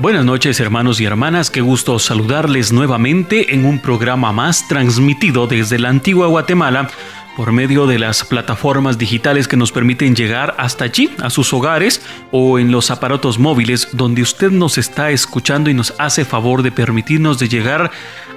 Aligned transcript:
Buenas 0.00 0.24
noches 0.24 0.58
hermanos 0.60 0.98
y 1.02 1.04
hermanas, 1.04 1.50
qué 1.50 1.60
gusto 1.60 1.98
saludarles 1.98 2.72
nuevamente 2.72 3.52
en 3.52 3.66
un 3.66 3.78
programa 3.78 4.32
más 4.32 4.66
transmitido 4.66 5.46
desde 5.46 5.78
la 5.78 5.90
antigua 5.90 6.26
Guatemala 6.26 6.88
por 7.36 7.52
medio 7.52 7.86
de 7.86 7.98
las 7.98 8.24
plataformas 8.24 8.96
digitales 8.96 9.46
que 9.46 9.58
nos 9.58 9.72
permiten 9.72 10.16
llegar 10.16 10.54
hasta 10.56 10.84
allí, 10.84 11.10
a 11.22 11.28
sus 11.28 11.52
hogares 11.52 12.00
o 12.30 12.58
en 12.58 12.72
los 12.72 12.90
aparatos 12.90 13.38
móviles 13.38 13.88
donde 13.92 14.22
usted 14.22 14.50
nos 14.50 14.78
está 14.78 15.10
escuchando 15.10 15.68
y 15.68 15.74
nos 15.74 15.92
hace 15.98 16.24
favor 16.24 16.62
de 16.62 16.72
permitirnos 16.72 17.38
de 17.38 17.50
llegar 17.50 17.90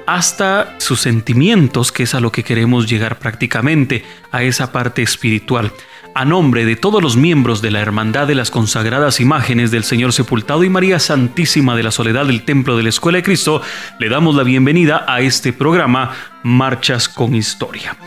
hasta 0.05 0.75
sus 0.79 0.99
sentimientos, 0.99 1.93
que 1.93 2.03
es 2.03 2.13
a 2.13 2.19
lo 2.19 2.29
que 2.29 2.43
queremos 2.43 2.89
llegar 2.89 3.19
prácticamente, 3.19 4.03
a 4.31 4.43
esa 4.43 4.73
parte 4.73 5.01
espiritual. 5.01 5.71
A 6.15 6.25
nombre 6.25 6.63
de 6.63 6.75
todos 6.75 7.01
los 7.01 7.17
miembros 7.17 7.63
de 7.63 7.71
la 7.71 7.79
Hermandad 7.79 8.27
de 8.27 8.35
las 8.35 8.51
Consagradas 8.51 9.19
Imágenes 9.19 9.71
del 9.71 9.83
Señor 9.83 10.13
Sepultado 10.13 10.63
y 10.63 10.69
María 10.69 10.99
Santísima 10.99 11.75
de 11.75 11.81
la 11.81 11.89
Soledad 11.89 12.27
del 12.27 12.43
Templo 12.45 12.77
de 12.77 12.83
la 12.83 12.89
Escuela 12.89 13.17
de 13.17 13.23
Cristo, 13.23 13.63
le 13.99 14.09
damos 14.09 14.35
la 14.35 14.43
bienvenida 14.43 15.05
a 15.07 15.21
este 15.21 15.53
programa 15.53 16.11
Marchas 16.43 17.09
con 17.09 17.33
Historia. 17.33 17.97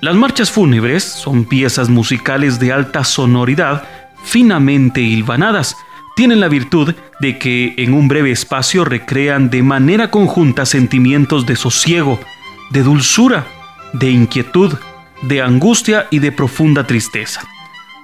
Las 0.00 0.16
marchas 0.16 0.50
fúnebres 0.50 1.04
son 1.04 1.44
piezas 1.44 1.88
musicales 1.88 2.58
de 2.58 2.72
alta 2.72 3.04
sonoridad, 3.04 3.84
finamente 4.24 5.00
hilvanadas. 5.00 5.76
Tienen 6.16 6.40
la 6.40 6.48
virtud 6.48 6.92
de 7.20 7.38
que 7.38 7.74
en 7.78 7.94
un 7.94 8.08
breve 8.08 8.32
espacio 8.32 8.84
recrean 8.84 9.48
de 9.48 9.62
manera 9.62 10.10
conjunta 10.10 10.66
sentimientos 10.66 11.46
de 11.46 11.54
sosiego, 11.54 12.18
de 12.70 12.82
dulzura, 12.82 13.46
de 13.92 14.10
inquietud, 14.10 14.74
de 15.28 15.42
angustia 15.42 16.06
y 16.10 16.18
de 16.18 16.32
profunda 16.32 16.86
tristeza. 16.86 17.42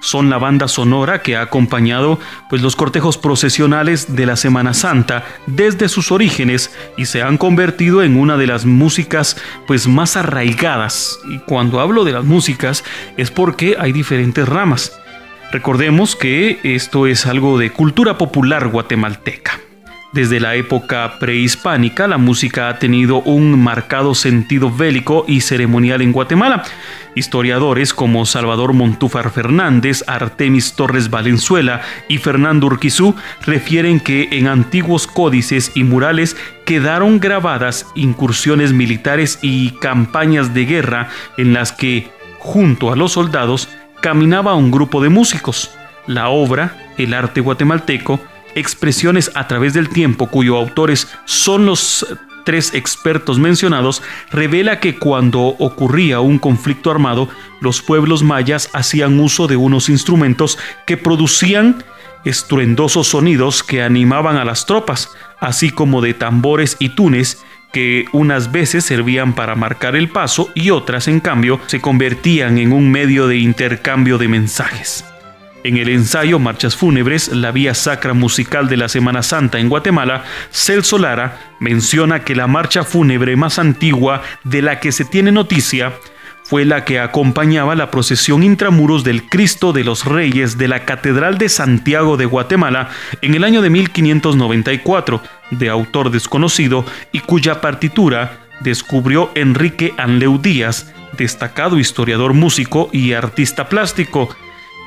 Son 0.01 0.31
la 0.31 0.39
banda 0.39 0.67
sonora 0.67 1.21
que 1.21 1.35
ha 1.35 1.41
acompañado 1.41 2.19
pues, 2.49 2.63
los 2.63 2.75
cortejos 2.75 3.19
procesionales 3.19 4.15
de 4.15 4.25
la 4.25 4.35
Semana 4.35 4.73
Santa 4.73 5.23
desde 5.45 5.89
sus 5.89 6.11
orígenes 6.11 6.75
y 6.97 7.05
se 7.05 7.21
han 7.21 7.37
convertido 7.37 8.01
en 8.01 8.17
una 8.17 8.35
de 8.35 8.47
las 8.47 8.65
músicas 8.65 9.37
pues, 9.67 9.87
más 9.87 10.17
arraigadas. 10.17 11.19
Y 11.29 11.37
cuando 11.39 11.79
hablo 11.79 12.03
de 12.03 12.13
las 12.13 12.25
músicas 12.25 12.83
es 13.15 13.29
porque 13.29 13.75
hay 13.79 13.91
diferentes 13.91 14.49
ramas. 14.49 14.91
Recordemos 15.51 16.15
que 16.15 16.59
esto 16.63 17.05
es 17.05 17.27
algo 17.27 17.59
de 17.59 17.71
cultura 17.71 18.17
popular 18.17 18.69
guatemalteca. 18.69 19.59
Desde 20.13 20.41
la 20.41 20.55
época 20.55 21.19
prehispánica, 21.19 22.05
la 22.05 22.17
música 22.17 22.67
ha 22.67 22.79
tenido 22.79 23.21
un 23.21 23.57
marcado 23.57 24.13
sentido 24.13 24.69
bélico 24.69 25.23
y 25.25 25.39
ceremonial 25.39 26.01
en 26.01 26.11
Guatemala. 26.11 26.63
Historiadores 27.15 27.93
como 27.93 28.25
Salvador 28.25 28.73
Montúfar 28.73 29.31
Fernández, 29.31 30.03
Artemis 30.07 30.73
Torres 30.73 31.09
Valenzuela 31.09 31.79
y 32.09 32.17
Fernando 32.17 32.67
Urquizú 32.67 33.15
refieren 33.45 34.01
que 34.01 34.27
en 34.33 34.47
antiguos 34.47 35.07
códices 35.07 35.71
y 35.75 35.85
murales 35.85 36.35
quedaron 36.65 37.21
grabadas 37.21 37.85
incursiones 37.95 38.73
militares 38.73 39.39
y 39.41 39.71
campañas 39.79 40.53
de 40.53 40.65
guerra 40.65 41.07
en 41.37 41.53
las 41.53 41.71
que, 41.71 42.11
junto 42.39 42.91
a 42.91 42.97
los 42.97 43.13
soldados, 43.13 43.69
caminaba 44.01 44.55
un 44.55 44.71
grupo 44.71 45.01
de 45.01 45.07
músicos. 45.07 45.71
La 46.05 46.27
obra, 46.27 46.75
El 46.97 47.13
arte 47.13 47.39
guatemalteco, 47.39 48.19
expresiones 48.55 49.31
a 49.35 49.47
través 49.47 49.73
del 49.73 49.89
tiempo 49.89 50.27
cuyo 50.27 50.57
autores 50.57 51.07
son 51.25 51.65
los 51.65 52.05
tres 52.43 52.73
expertos 52.73 53.39
mencionados, 53.39 54.01
revela 54.31 54.79
que 54.79 54.97
cuando 54.97 55.41
ocurría 55.41 56.19
un 56.19 56.39
conflicto 56.39 56.91
armado, 56.91 57.29
los 57.59 57.81
pueblos 57.81 58.23
mayas 58.23 58.69
hacían 58.73 59.19
uso 59.19 59.47
de 59.47 59.57
unos 59.57 59.89
instrumentos 59.89 60.57
que 60.85 60.97
producían 60.97 61.83
estruendosos 62.25 63.07
sonidos 63.07 63.63
que 63.63 63.81
animaban 63.81 64.37
a 64.37 64.45
las 64.45 64.65
tropas, 64.65 65.11
así 65.39 65.71
como 65.71 66.01
de 66.01 66.13
tambores 66.13 66.77
y 66.79 66.89
tunes 66.89 67.43
que 67.71 68.05
unas 68.11 68.51
veces 68.51 68.85
servían 68.85 69.33
para 69.33 69.55
marcar 69.55 69.95
el 69.95 70.09
paso 70.09 70.49
y 70.53 70.71
otras, 70.71 71.07
en 71.07 71.19
cambio, 71.19 71.59
se 71.67 71.79
convertían 71.79 72.57
en 72.57 72.73
un 72.73 72.91
medio 72.91 73.27
de 73.27 73.37
intercambio 73.37 74.17
de 74.17 74.27
mensajes. 74.27 75.10
En 75.63 75.77
el 75.77 75.89
ensayo 75.89 76.39
Marchas 76.39 76.75
Fúnebres, 76.75 77.27
la 77.27 77.51
vía 77.51 77.75
sacra 77.75 78.13
musical 78.13 78.67
de 78.67 78.77
la 78.77 78.89
Semana 78.89 79.21
Santa 79.21 79.59
en 79.59 79.69
Guatemala, 79.69 80.23
Celso 80.49 80.97
Lara 80.97 81.37
menciona 81.59 82.23
que 82.23 82.35
la 82.35 82.47
marcha 82.47 82.83
fúnebre 82.83 83.35
más 83.35 83.59
antigua 83.59 84.23
de 84.43 84.63
la 84.63 84.79
que 84.79 84.91
se 84.91 85.05
tiene 85.05 85.31
noticia 85.31 85.93
fue 86.43 86.65
la 86.65 86.83
que 86.83 86.99
acompañaba 86.99 87.75
la 87.75 87.91
procesión 87.91 88.41
intramuros 88.41 89.03
del 89.03 89.29
Cristo 89.29 89.71
de 89.71 89.83
los 89.83 90.05
Reyes 90.05 90.57
de 90.57 90.67
la 90.67 90.83
Catedral 90.83 91.37
de 91.37 91.47
Santiago 91.47 92.17
de 92.17 92.25
Guatemala 92.25 92.89
en 93.21 93.35
el 93.35 93.43
año 93.43 93.61
de 93.61 93.69
1594, 93.69 95.21
de 95.51 95.69
autor 95.69 96.09
desconocido 96.09 96.85
y 97.11 97.19
cuya 97.19 97.61
partitura 97.61 98.39
descubrió 98.61 99.29
Enrique 99.35 99.93
Anleu 99.97 100.39
Díaz, 100.39 100.91
destacado 101.17 101.77
historiador 101.77 102.33
músico 102.33 102.89
y 102.91 103.13
artista 103.13 103.69
plástico, 103.69 104.35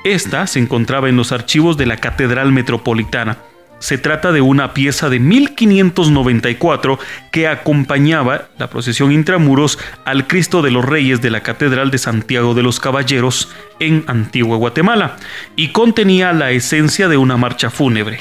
esta 0.04 0.46
se 0.46 0.58
encontraba 0.58 1.08
en 1.08 1.16
los 1.16 1.32
archivos 1.32 1.76
de 1.78 1.86
la 1.86 1.96
Catedral 1.96 2.52
Metropolitana. 2.52 3.38
Se 3.78 3.98
trata 3.98 4.32
de 4.32 4.40
una 4.40 4.72
pieza 4.72 5.08
de 5.08 5.18
1594 5.18 6.98
que 7.32 7.48
acompañaba 7.48 8.48
la 8.58 8.68
procesión 8.68 9.12
intramuros 9.12 9.78
al 10.04 10.26
Cristo 10.26 10.62
de 10.62 10.70
los 10.70 10.84
Reyes 10.84 11.20
de 11.20 11.30
la 11.30 11.42
Catedral 11.42 11.90
de 11.90 11.98
Santiago 11.98 12.54
de 12.54 12.62
los 12.62 12.80
Caballeros 12.80 13.52
en 13.80 14.04
Antigua 14.06 14.58
Guatemala 14.58 15.16
y 15.56 15.68
contenía 15.68 16.32
la 16.32 16.50
esencia 16.50 17.08
de 17.08 17.16
una 17.16 17.36
marcha 17.36 17.70
fúnebre, 17.70 18.20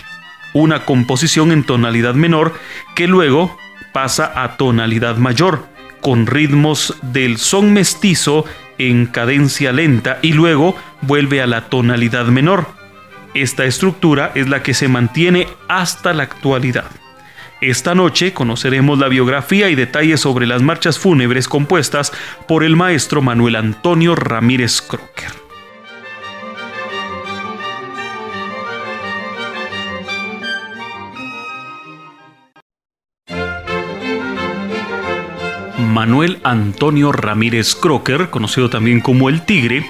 una 0.54 0.86
composición 0.86 1.52
en 1.52 1.64
tonalidad 1.64 2.16
menor 2.16 2.54
que 2.96 3.08
luego 3.08 3.58
pasa 3.94 4.32
a 4.36 4.58
tonalidad 4.58 5.18
mayor, 5.18 5.68
con 6.04 6.28
ritmos 6.28 6.96
del 7.02 7.38
son 7.38 7.74
mestizo 7.74 8.46
en 8.78 9.08
cadencia 9.08 9.72
lenta 9.72 10.20
y 10.22 10.34
luego 10.34 10.76
vuelve 11.02 11.42
a 11.42 11.48
la 11.48 11.70
tonalidad 11.70 12.26
menor. 12.26 12.68
Esta 13.34 13.66
estructura 13.66 14.32
es 14.36 14.48
la 14.48 14.62
que 14.62 14.74
se 14.76 14.88
mantiene 14.88 15.48
hasta 15.68 16.14
la 16.14 16.24
actualidad. 16.24 16.92
Esta 17.62 17.96
noche 17.96 18.34
conoceremos 18.34 19.00
la 19.00 19.08
biografía 19.08 19.70
y 19.70 19.76
detalles 19.76 20.20
sobre 20.20 20.46
las 20.46 20.62
marchas 20.62 21.00
fúnebres 21.00 21.48
compuestas 21.48 22.12
por 22.48 22.64
el 22.64 22.76
maestro 22.76 23.22
Manuel 23.22 23.56
Antonio 23.56 24.16
Ramírez 24.16 24.82
Crocker. 24.82 25.43
Manuel 35.94 36.40
Antonio 36.44 37.12
Ramírez 37.12 37.76
Crocker, 37.76 38.32
conocido 38.32 38.68
también 38.68 39.00
como 39.00 39.30
El 39.30 39.46
Tigre, 39.46 39.86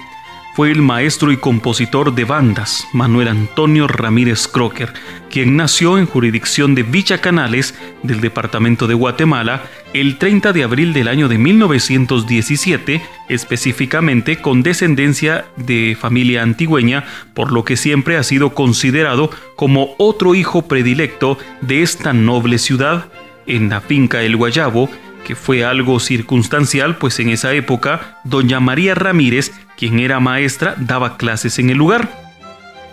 fue 0.54 0.70
el 0.70 0.82
maestro 0.82 1.32
y 1.32 1.38
compositor 1.38 2.14
de 2.14 2.26
bandas 2.26 2.86
Manuel 2.92 3.30
Antonio 3.30 3.88
Ramírez 3.88 4.50
Crocker, 4.50 4.92
quien 5.32 5.56
nació 5.56 5.98
en 5.98 6.06
jurisdicción 6.06 6.76
de 6.76 6.84
Villa 6.84 7.22
Canales 7.22 7.74
del 8.04 8.20
departamento 8.20 8.86
de 8.86 8.96
Guatemala 8.96 9.64
el 9.94 10.18
30 10.18 10.52
de 10.52 10.64
abril 10.64 10.92
del 10.92 11.08
año 11.08 11.30
de 11.30 11.38
1917, 11.38 13.02
específicamente 13.30 14.42
con 14.42 14.62
descendencia 14.62 15.46
de 15.56 15.96
familia 15.98 16.44
antigüeña, 16.44 17.06
por 17.34 17.54
lo 17.54 17.64
que 17.64 17.78
siempre 17.78 18.18
ha 18.18 18.24
sido 18.24 18.54
considerado 18.54 19.32
como 19.56 19.96
otro 19.98 20.36
hijo 20.36 20.64
predilecto 20.64 21.38
de 21.62 21.82
esta 21.82 22.12
noble 22.12 22.58
ciudad. 22.58 23.06
En 23.46 23.70
la 23.70 23.82
finca 23.82 24.22
El 24.22 24.38
Guayabo, 24.38 24.90
que 25.26 25.36
fue 25.36 25.64
algo 25.64 26.00
circunstancial, 26.00 26.98
pues 26.98 27.20
en 27.20 27.30
esa 27.30 27.54
época 27.54 28.20
doña 28.24 28.60
María 28.60 28.96
Ramírez, 28.96 29.52
quien 29.78 30.00
era 30.00 30.20
maestra, 30.20 30.76
daba 30.78 31.18
clases 31.18 31.60
en 31.60 31.70
el 31.70 31.78
lugar. 31.78 32.24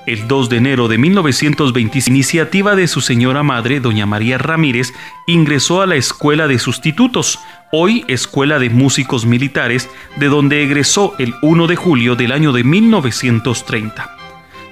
El 0.06 0.26
2 0.26 0.48
de 0.48 0.56
enero 0.56 0.88
de 0.88 0.98
1920, 0.98 2.00
iniciativa 2.06 2.74
de 2.74 2.88
su 2.88 3.00
señora 3.00 3.42
madre, 3.42 3.80
doña 3.80 4.06
María 4.06 4.38
Ramírez, 4.38 4.92
ingresó 5.26 5.82
a 5.82 5.86
la 5.86 5.96
Escuela 5.96 6.48
de 6.48 6.58
Sustitutos, 6.58 7.38
hoy 7.70 8.04
Escuela 8.08 8.58
de 8.58 8.70
Músicos 8.70 9.26
Militares, 9.26 9.88
de 10.16 10.26
donde 10.26 10.62
egresó 10.64 11.14
el 11.18 11.34
1 11.42 11.66
de 11.66 11.76
julio 11.76 12.16
del 12.16 12.32
año 12.32 12.52
de 12.52 12.64
1930. 12.64 14.16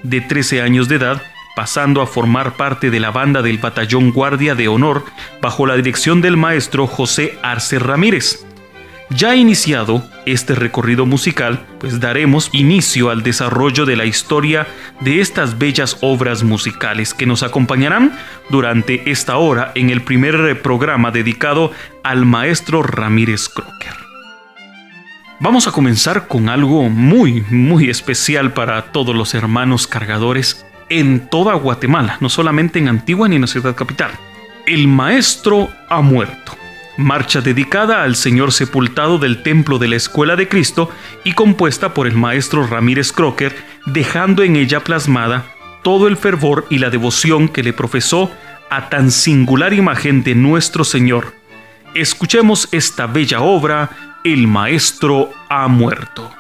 De 0.03 0.21
13 0.21 0.63
años 0.63 0.89
de 0.89 0.97
edad, 0.97 1.23
pasando 1.59 2.03
a 2.03 2.07
formar 2.07 2.53
parte 2.53 2.89
de 2.89 3.01
la 3.01 3.11
banda 3.11 3.43
del 3.43 3.59
Batallón 3.59 4.13
Guardia 4.13 4.55
de 4.55 4.69
Honor 4.69 5.05
bajo 5.43 5.67
la 5.67 5.75
dirección 5.75 6.21
del 6.21 6.37
maestro 6.37 6.87
José 6.87 7.37
Arce 7.43 7.81
Ramírez. 7.81 8.47
Ya 9.11 9.35
iniciado 9.35 10.09
este 10.25 10.55
recorrido 10.55 11.05
musical, 11.05 11.67
pues 11.81 11.99
daremos 11.99 12.49
inicio 12.53 13.11
al 13.11 13.25
desarrollo 13.25 13.87
de 13.87 13.97
la 13.97 14.05
historia 14.05 14.69
de 15.01 15.21
estas 15.21 15.59
bellas 15.59 15.99
obras 16.01 16.45
musicales 16.45 17.13
que 17.13 17.27
nos 17.27 17.43
acompañarán 17.43 18.17
durante 18.51 19.11
esta 19.11 19.37
hora 19.37 19.73
en 19.75 19.91
el 19.91 20.03
primer 20.03 20.63
programa 20.63 21.11
dedicado 21.11 21.73
al 22.05 22.25
maestro 22.25 22.85
Ramírez 22.85 23.49
Crocker. 23.49 23.97
Vamos 25.41 25.67
a 25.67 25.73
comenzar 25.73 26.29
con 26.29 26.51
algo 26.51 26.89
muy, 26.89 27.45
muy 27.51 27.91
especial 27.91 28.53
para 28.53 28.93
todos 28.93 29.17
los 29.17 29.35
hermanos 29.35 29.89
cargadores 29.89 30.65
en 30.89 31.29
toda 31.29 31.55
Guatemala, 31.55 32.17
no 32.21 32.29
solamente 32.29 32.79
en 32.79 32.89
Antigua 32.89 33.29
ni 33.29 33.37
en 33.37 33.43
la 33.43 33.49
ciudad 33.49 33.75
capital. 33.75 34.11
El 34.67 34.89
Maestro 34.89 35.71
ha 35.89 36.01
muerto. 36.01 36.57
Marcha 36.97 37.41
dedicada 37.41 38.03
al 38.03 38.17
Señor 38.17 38.53
sepultado 38.53 39.19
del 39.19 39.43
Templo 39.43 39.79
de 39.79 39.89
la 39.89 39.97
Escuela 39.97 40.35
de 40.35 40.49
Cristo 40.49 40.91
y 41.23 41.33
compuesta 41.33 41.95
por 41.95 42.09
el 42.09 42.15
maestro 42.15 42.67
Ramírez 42.67 43.13
Crocker, 43.13 43.55
dejando 43.87 44.43
en 44.43 44.57
ella 44.57 44.81
plasmada 44.81 45.45
todo 45.83 46.09
el 46.09 46.17
fervor 46.17 46.67
y 46.71 46.79
la 46.79 46.91
devoción 46.91 47.49
que 47.49 47.63
le 47.63 47.73
profesó 47.73 48.33
a 48.69 48.89
tan 48.89 49.11
singular 49.11 49.73
imagen 49.73 50.23
de 50.25 50.35
nuestro 50.35 50.85
Señor. 50.85 51.35
Escuchemos 51.95 52.69
esta 52.73 53.07
bella 53.07 53.41
obra, 53.41 53.91
El 54.25 54.47
Maestro 54.49 55.31
ha 55.49 55.69
muerto. 55.69 56.38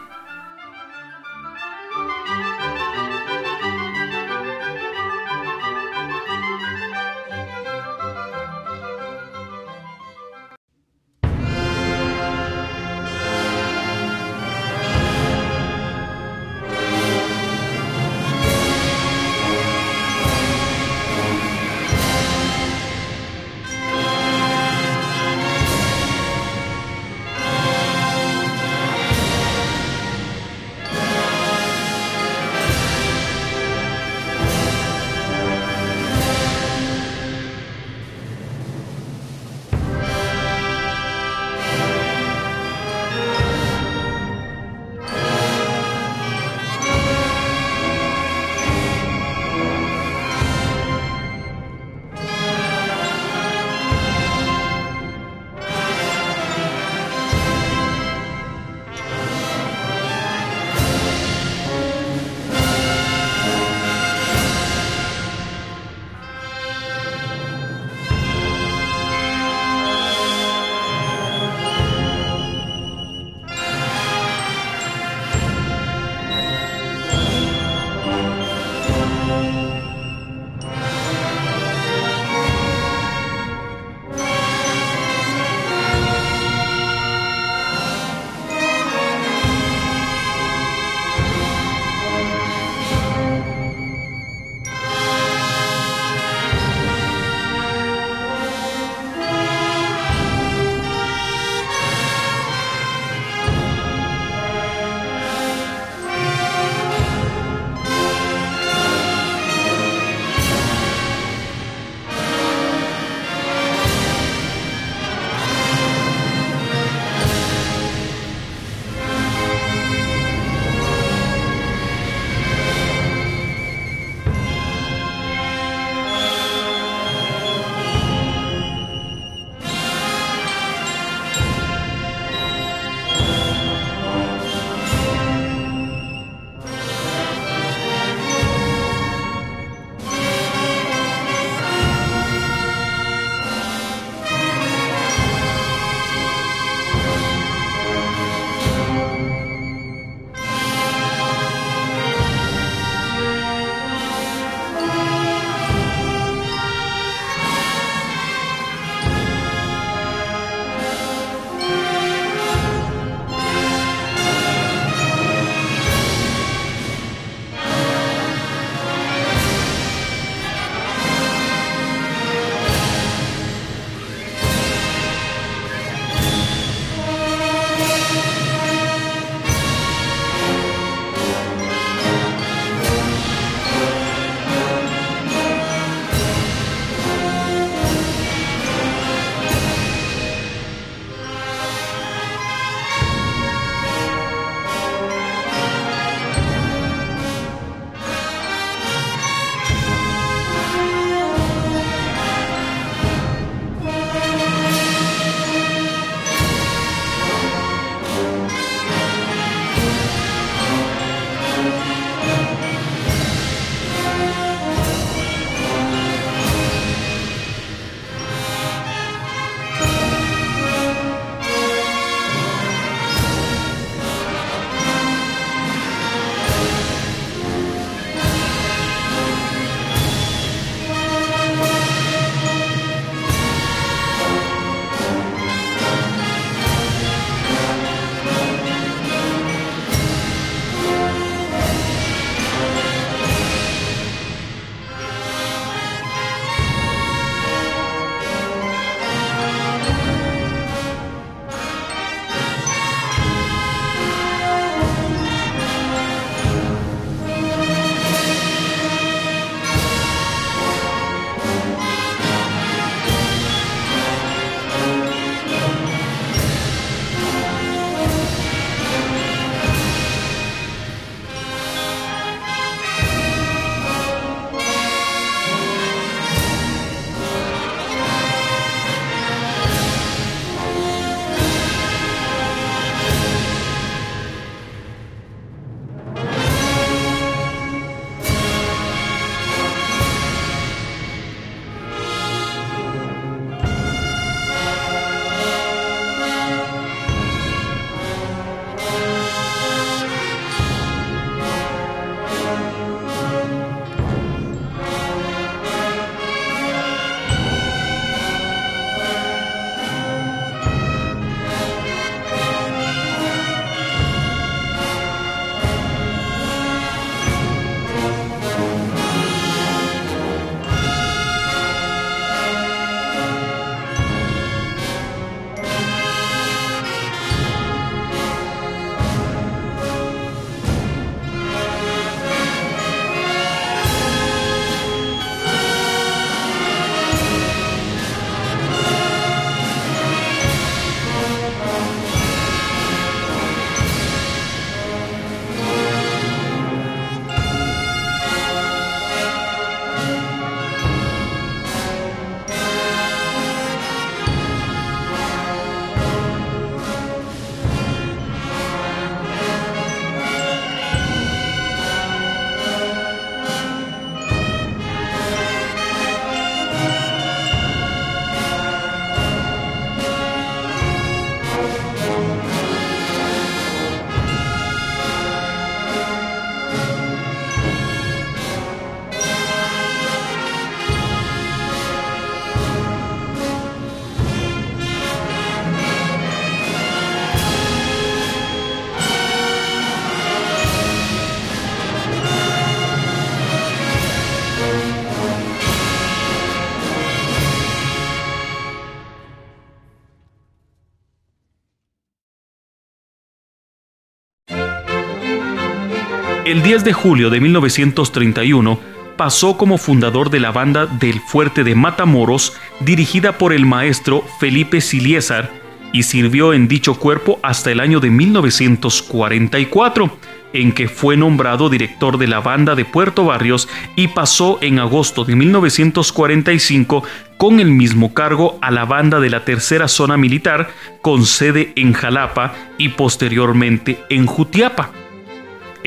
El 406.58 406.64
10 406.64 406.82
de 406.82 406.92
julio 406.92 407.30
de 407.30 407.38
1931 407.38 408.80
pasó 409.16 409.56
como 409.56 409.78
fundador 409.78 410.28
de 410.28 410.40
la 410.40 410.50
banda 410.50 410.86
del 410.86 411.20
Fuerte 411.20 411.62
de 411.62 411.76
Matamoros, 411.76 412.54
dirigida 412.80 413.38
por 413.38 413.52
el 413.52 413.64
maestro 413.64 414.24
Felipe 414.40 414.80
Siliesar, 414.80 415.52
y 415.92 416.02
sirvió 416.02 416.52
en 416.52 416.66
dicho 416.66 416.98
cuerpo 416.98 417.38
hasta 417.44 417.70
el 417.70 417.78
año 417.78 418.00
de 418.00 418.10
1944, 418.10 420.18
en 420.52 420.72
que 420.72 420.88
fue 420.88 421.16
nombrado 421.16 421.70
director 421.70 422.18
de 422.18 422.26
la 422.26 422.40
banda 422.40 422.74
de 422.74 422.84
Puerto 422.84 423.24
Barrios 423.24 423.68
y 423.94 424.08
pasó 424.08 424.58
en 424.60 424.80
agosto 424.80 425.24
de 425.24 425.36
1945 425.36 427.04
con 427.36 427.60
el 427.60 427.70
mismo 427.70 428.14
cargo 428.14 428.58
a 428.62 428.72
la 428.72 428.84
banda 428.84 429.20
de 429.20 429.30
la 429.30 429.44
tercera 429.44 429.86
zona 429.86 430.16
militar 430.16 430.70
con 431.02 431.24
sede 431.24 431.72
en 431.76 431.92
Jalapa 431.92 432.52
y 432.78 432.88
posteriormente 432.88 434.00
en 434.10 434.26
Jutiapa. 434.26 434.90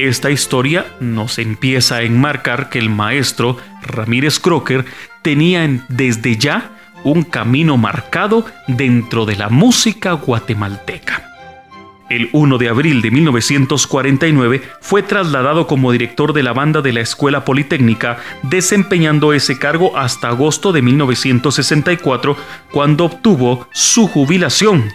Esta 0.02 0.32
historia 0.32 0.88
nos 1.00 1.38
empieza 1.38 1.98
a 1.98 2.02
enmarcar 2.02 2.70
que 2.70 2.80
el 2.80 2.90
maestro 2.90 3.58
Ramírez 3.84 4.40
Crocker 4.40 4.84
tenía 5.22 5.70
desde 5.90 6.38
ya 6.38 6.72
un 7.04 7.22
camino 7.22 7.78
marcado 7.78 8.44
dentro 8.68 9.28
de 9.28 9.36
la 9.36 9.50
música 9.50 10.14
guatemalteca. 10.14 11.30
El 12.10 12.30
1 12.34 12.58
de 12.58 12.70
abril 12.70 13.04
de 13.04 13.12
1949 13.12 14.64
fue 14.82 15.04
trasladado 15.04 15.68
como 15.68 15.92
director 15.92 16.34
de 16.34 16.42
la 16.42 16.54
banda 16.54 16.82
de 16.82 16.94
la 16.94 17.02
Escuela 17.02 17.46
Politécnica, 17.46 18.18
desempeñando 18.42 19.34
ese 19.34 19.60
cargo 19.60 19.96
hasta 19.96 20.30
agosto 20.30 20.72
de 20.72 20.82
1964, 20.82 22.36
cuando 22.72 23.06
obtuvo 23.06 23.68
su 23.72 24.08
jubilación. 24.08 24.92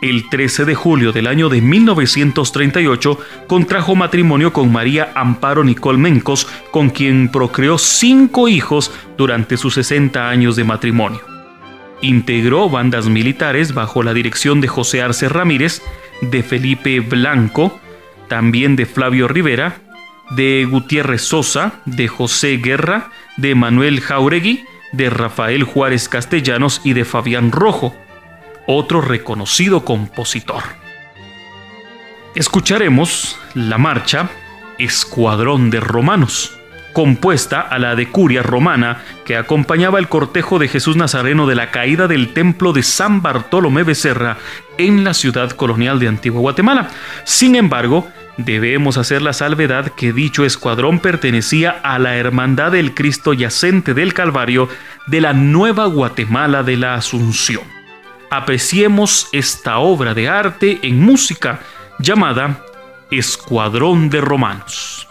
El 0.00 0.28
13 0.28 0.64
de 0.64 0.76
julio 0.76 1.10
del 1.10 1.26
año 1.26 1.48
de 1.48 1.60
1938 1.60 3.18
contrajo 3.48 3.96
matrimonio 3.96 4.52
con 4.52 4.70
María 4.70 5.10
Amparo 5.16 5.64
Nicole 5.64 5.98
Mencos, 5.98 6.46
con 6.70 6.90
quien 6.90 7.30
procreó 7.30 7.78
cinco 7.78 8.46
hijos 8.48 8.92
durante 9.16 9.56
sus 9.56 9.74
60 9.74 10.28
años 10.28 10.54
de 10.54 10.62
matrimonio. 10.62 11.20
Integró 12.00 12.68
bandas 12.70 13.08
militares 13.08 13.74
bajo 13.74 14.04
la 14.04 14.14
dirección 14.14 14.60
de 14.60 14.68
José 14.68 15.02
Arce 15.02 15.28
Ramírez, 15.28 15.82
de 16.22 16.44
Felipe 16.44 17.00
Blanco, 17.00 17.80
también 18.28 18.76
de 18.76 18.86
Flavio 18.86 19.26
Rivera, 19.26 19.78
de 20.30 20.64
Gutiérrez 20.70 21.22
Sosa, 21.22 21.80
de 21.86 22.06
José 22.06 22.58
Guerra, 22.58 23.10
de 23.36 23.56
Manuel 23.56 24.00
Jauregui, 24.00 24.64
de 24.92 25.10
Rafael 25.10 25.64
Juárez 25.64 26.08
Castellanos 26.08 26.82
y 26.84 26.92
de 26.92 27.04
Fabián 27.04 27.50
Rojo, 27.50 27.96
otro 28.70 29.00
reconocido 29.00 29.82
compositor. 29.82 30.62
Escucharemos 32.34 33.38
la 33.54 33.78
marcha 33.78 34.28
Escuadrón 34.78 35.70
de 35.70 35.80
Romanos 35.80 36.54
compuesta 36.92 37.60
a 37.60 37.78
la 37.78 37.94
decuria 37.94 38.42
romana 38.42 38.98
que 39.24 39.36
acompañaba 39.36 39.98
el 39.98 40.08
cortejo 40.08 40.58
de 40.58 40.68
Jesús 40.68 40.96
Nazareno 40.96 41.46
de 41.46 41.54
la 41.54 41.70
caída 41.70 42.08
del 42.08 42.34
templo 42.34 42.72
de 42.72 42.82
San 42.82 43.22
Bartolomé 43.22 43.84
Becerra 43.84 44.36
en 44.76 45.02
la 45.02 45.14
ciudad 45.14 45.50
colonial 45.52 45.98
de 45.98 46.08
Antigua 46.08 46.40
Guatemala. 46.40 46.88
Sin 47.24 47.56
embargo, 47.56 48.08
debemos 48.36 48.98
hacer 48.98 49.22
la 49.22 49.32
salvedad 49.32 49.92
que 49.96 50.12
dicho 50.12 50.44
escuadrón 50.44 50.98
pertenecía 50.98 51.70
a 51.70 51.98
la 51.98 52.16
Hermandad 52.16 52.72
del 52.72 52.94
Cristo 52.94 53.32
Yacente 53.32 53.94
del 53.94 54.12
Calvario 54.12 54.68
de 55.06 55.20
la 55.20 55.32
Nueva 55.32 55.86
Guatemala 55.86 56.62
de 56.64 56.76
la 56.76 56.94
Asunción. 56.94 57.77
Apreciemos 58.30 59.28
esta 59.32 59.78
obra 59.78 60.12
de 60.12 60.28
arte 60.28 60.80
en 60.82 61.00
música 61.00 61.60
llamada 61.98 62.62
Escuadrón 63.10 64.10
de 64.10 64.20
Romanos. 64.20 65.07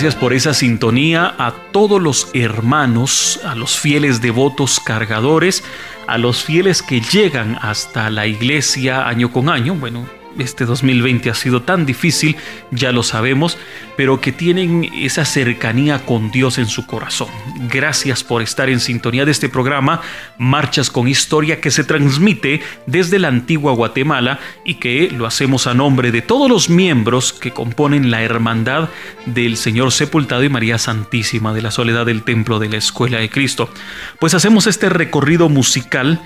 Gracias 0.00 0.18
por 0.18 0.32
esa 0.32 0.54
sintonía 0.54 1.34
a 1.36 1.52
todos 1.72 2.00
los 2.00 2.30
hermanos, 2.32 3.38
a 3.44 3.54
los 3.54 3.78
fieles 3.78 4.22
devotos 4.22 4.80
cargadores, 4.80 5.62
a 6.06 6.16
los 6.16 6.42
fieles 6.42 6.82
que 6.82 7.02
llegan 7.02 7.58
hasta 7.60 8.08
la 8.08 8.26
iglesia 8.26 9.06
año 9.06 9.30
con 9.30 9.50
año. 9.50 9.74
Bueno, 9.74 10.06
este 10.40 10.64
2020 10.64 11.30
ha 11.30 11.34
sido 11.34 11.62
tan 11.62 11.86
difícil, 11.86 12.36
ya 12.70 12.92
lo 12.92 13.02
sabemos, 13.02 13.58
pero 13.96 14.20
que 14.20 14.32
tienen 14.32 14.90
esa 14.94 15.24
cercanía 15.24 16.04
con 16.06 16.30
Dios 16.30 16.58
en 16.58 16.66
su 16.66 16.86
corazón. 16.86 17.28
Gracias 17.70 18.24
por 18.24 18.42
estar 18.42 18.68
en 18.70 18.80
sintonía 18.80 19.24
de 19.24 19.30
este 19.30 19.48
programa, 19.48 20.00
Marchas 20.38 20.90
con 20.90 21.08
Historia, 21.08 21.60
que 21.60 21.70
se 21.70 21.84
transmite 21.84 22.62
desde 22.86 23.18
la 23.18 23.28
antigua 23.28 23.72
Guatemala 23.72 24.40
y 24.64 24.74
que 24.74 25.10
lo 25.10 25.26
hacemos 25.26 25.66
a 25.66 25.74
nombre 25.74 26.12
de 26.12 26.22
todos 26.22 26.48
los 26.48 26.70
miembros 26.70 27.32
que 27.32 27.52
componen 27.52 28.10
la 28.10 28.22
Hermandad 28.22 28.88
del 29.26 29.56
Señor 29.56 29.92
Sepultado 29.92 30.44
y 30.44 30.48
María 30.48 30.78
Santísima 30.78 31.52
de 31.52 31.62
la 31.62 31.70
Soledad 31.70 32.06
del 32.06 32.22
Templo 32.22 32.58
de 32.58 32.68
la 32.68 32.76
Escuela 32.76 33.18
de 33.18 33.30
Cristo. 33.30 33.70
Pues 34.18 34.34
hacemos 34.34 34.66
este 34.66 34.88
recorrido 34.88 35.48
musical 35.48 36.20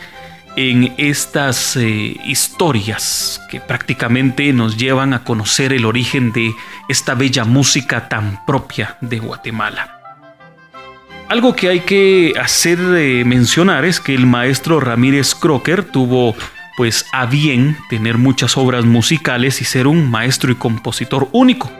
en 0.57 0.95
estas 0.99 1.77
eh, 1.77 2.17
historias 2.25 3.41
que 3.51 3.61
prácticamente 3.61 4.53
nos 4.53 4.77
llevan 4.77 5.13
a 5.13 5.25
conocer 5.25 5.73
el 5.73 5.85
origen 5.85 6.33
de 6.33 6.55
esta 6.89 7.15
bella 7.15 7.45
música 7.45 8.09
tan 8.09 8.45
propia 8.47 8.97
de 9.01 9.19
Guatemala. 9.19 10.01
Algo 11.29 11.57
que 11.57 11.69
hay 11.69 11.81
que 11.81 12.35
hacer 12.41 12.79
eh, 12.97 13.25
mencionar 13.25 13.85
es 13.85 13.99
que 13.99 14.15
el 14.15 14.27
maestro 14.27 14.79
Ramírez 14.79 15.35
Crocker 15.35 15.83
tuvo 15.83 16.35
pues 16.77 17.07
a 17.13 17.27
bien 17.27 17.77
tener 17.89 18.19
muchas 18.19 18.57
obras 18.57 18.85
musicales 18.85 19.61
y 19.61 19.65
ser 19.65 19.87
un 19.87 20.11
maestro 20.11 20.53
y 20.53 20.57
compositor 20.57 21.29
único. 21.33 21.71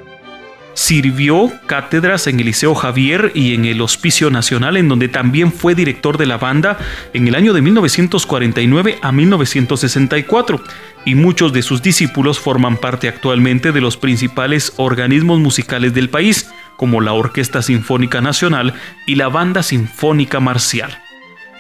Sirvió 0.75 1.53
cátedras 1.67 2.27
en 2.27 2.41
el 2.41 2.47
Liceo 2.47 2.75
Javier 2.75 3.31
y 3.35 3.55
en 3.55 3.65
el 3.65 3.81
Hospicio 3.81 4.31
Nacional, 4.31 4.77
en 4.77 4.89
donde 4.89 5.09
también 5.09 5.53
fue 5.53 5.75
director 5.75 6.19
de 6.19 6.27
la 6.27 6.37
banda 6.37 6.79
en 7.13 7.29
el 7.29 7.37
año 7.37 7.53
de 7.53 7.63
1949 7.63 8.99
a 9.01 9.13
1964, 9.13 10.63
y 11.05 11.15
muchos 11.15 11.53
de 11.53 11.63
sus 11.63 11.83
discípulos 11.83 12.41
forman 12.41 12.77
parte 12.77 13.09
actualmente 13.09 13.73
de 13.73 13.81
los 13.81 13.97
principales 13.97 14.73
organismos 14.77 15.39
musicales 15.39 15.95
del 15.95 16.11
país, 16.11 16.51
como 16.77 17.01
la 17.01 17.13
Orquesta 17.13 17.63
Sinfónica 17.63 18.21
Nacional 18.21 18.75
y 19.07 19.15
la 19.15 19.29
Banda 19.29 19.63
Sinfónica 19.63 20.41
Marcial. 20.41 21.04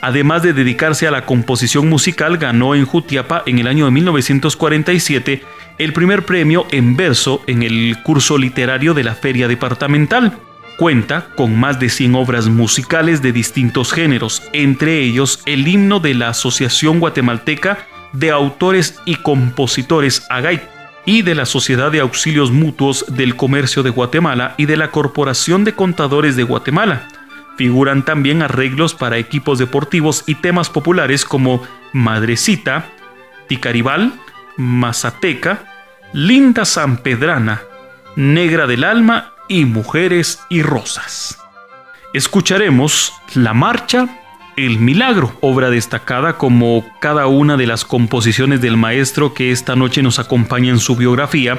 Además 0.04 0.42
de 0.42 0.52
dedicarse 0.52 1.06
a 1.08 1.10
la 1.10 1.24
composición 1.24 1.88
musical, 1.88 2.36
ganó 2.36 2.74
en 2.74 2.84
Jutiapa 2.84 3.42
en 3.46 3.58
el 3.58 3.66
año 3.66 3.86
de 3.86 3.90
1947 3.90 5.42
el 5.78 5.94
primer 5.94 6.26
premio 6.26 6.66
en 6.72 6.94
verso 6.94 7.42
en 7.46 7.62
el 7.62 7.96
curso 8.02 8.36
literario 8.36 8.92
de 8.92 9.02
la 9.02 9.14
Feria 9.14 9.48
Departamental. 9.48 10.34
Cuenta 10.76 11.28
con 11.38 11.58
más 11.58 11.80
de 11.80 11.88
100 11.88 12.16
obras 12.16 12.48
musicales 12.48 13.22
de 13.22 13.32
distintos 13.32 13.94
géneros, 13.94 14.42
entre 14.52 15.00
ellos 15.00 15.40
el 15.46 15.66
himno 15.66 16.00
de 16.00 16.12
la 16.12 16.28
Asociación 16.28 17.00
Guatemalteca 17.00 17.86
de 18.12 18.30
Autores 18.30 19.00
y 19.06 19.14
Compositores 19.14 20.26
AGAI 20.28 20.60
y 21.06 21.22
de 21.22 21.34
la 21.34 21.46
Sociedad 21.46 21.90
de 21.90 22.00
Auxilios 22.00 22.50
Mutuos 22.50 23.06
del 23.08 23.36
Comercio 23.36 23.82
de 23.82 23.88
Guatemala 23.88 24.54
y 24.58 24.66
de 24.66 24.76
la 24.76 24.90
Corporación 24.90 25.64
de 25.64 25.72
Contadores 25.72 26.36
de 26.36 26.42
Guatemala. 26.42 27.08
Figuran 27.56 28.04
también 28.04 28.42
arreglos 28.42 28.94
para 28.94 29.18
equipos 29.18 29.58
deportivos 29.58 30.24
y 30.26 30.36
temas 30.36 30.70
populares 30.70 31.24
como 31.24 31.62
Madrecita, 31.92 32.86
Ticaribal, 33.48 34.12
Mazateca, 34.56 35.64
Linda 36.12 36.64
Sanpedrana, 36.64 37.62
Negra 38.16 38.66
del 38.66 38.84
Alma 38.84 39.34
y 39.48 39.64
Mujeres 39.64 40.40
y 40.48 40.62
Rosas. 40.62 41.38
Escucharemos 42.12 43.12
La 43.34 43.54
Marcha, 43.54 44.20
El 44.56 44.78
Milagro, 44.78 45.36
obra 45.40 45.70
destacada 45.70 46.38
como 46.38 46.84
cada 47.00 47.26
una 47.26 47.56
de 47.56 47.66
las 47.66 47.84
composiciones 47.84 48.60
del 48.60 48.76
maestro 48.76 49.34
que 49.34 49.50
esta 49.50 49.74
noche 49.74 50.02
nos 50.02 50.18
acompaña 50.18 50.70
en 50.70 50.78
su 50.78 50.96
biografía, 50.96 51.58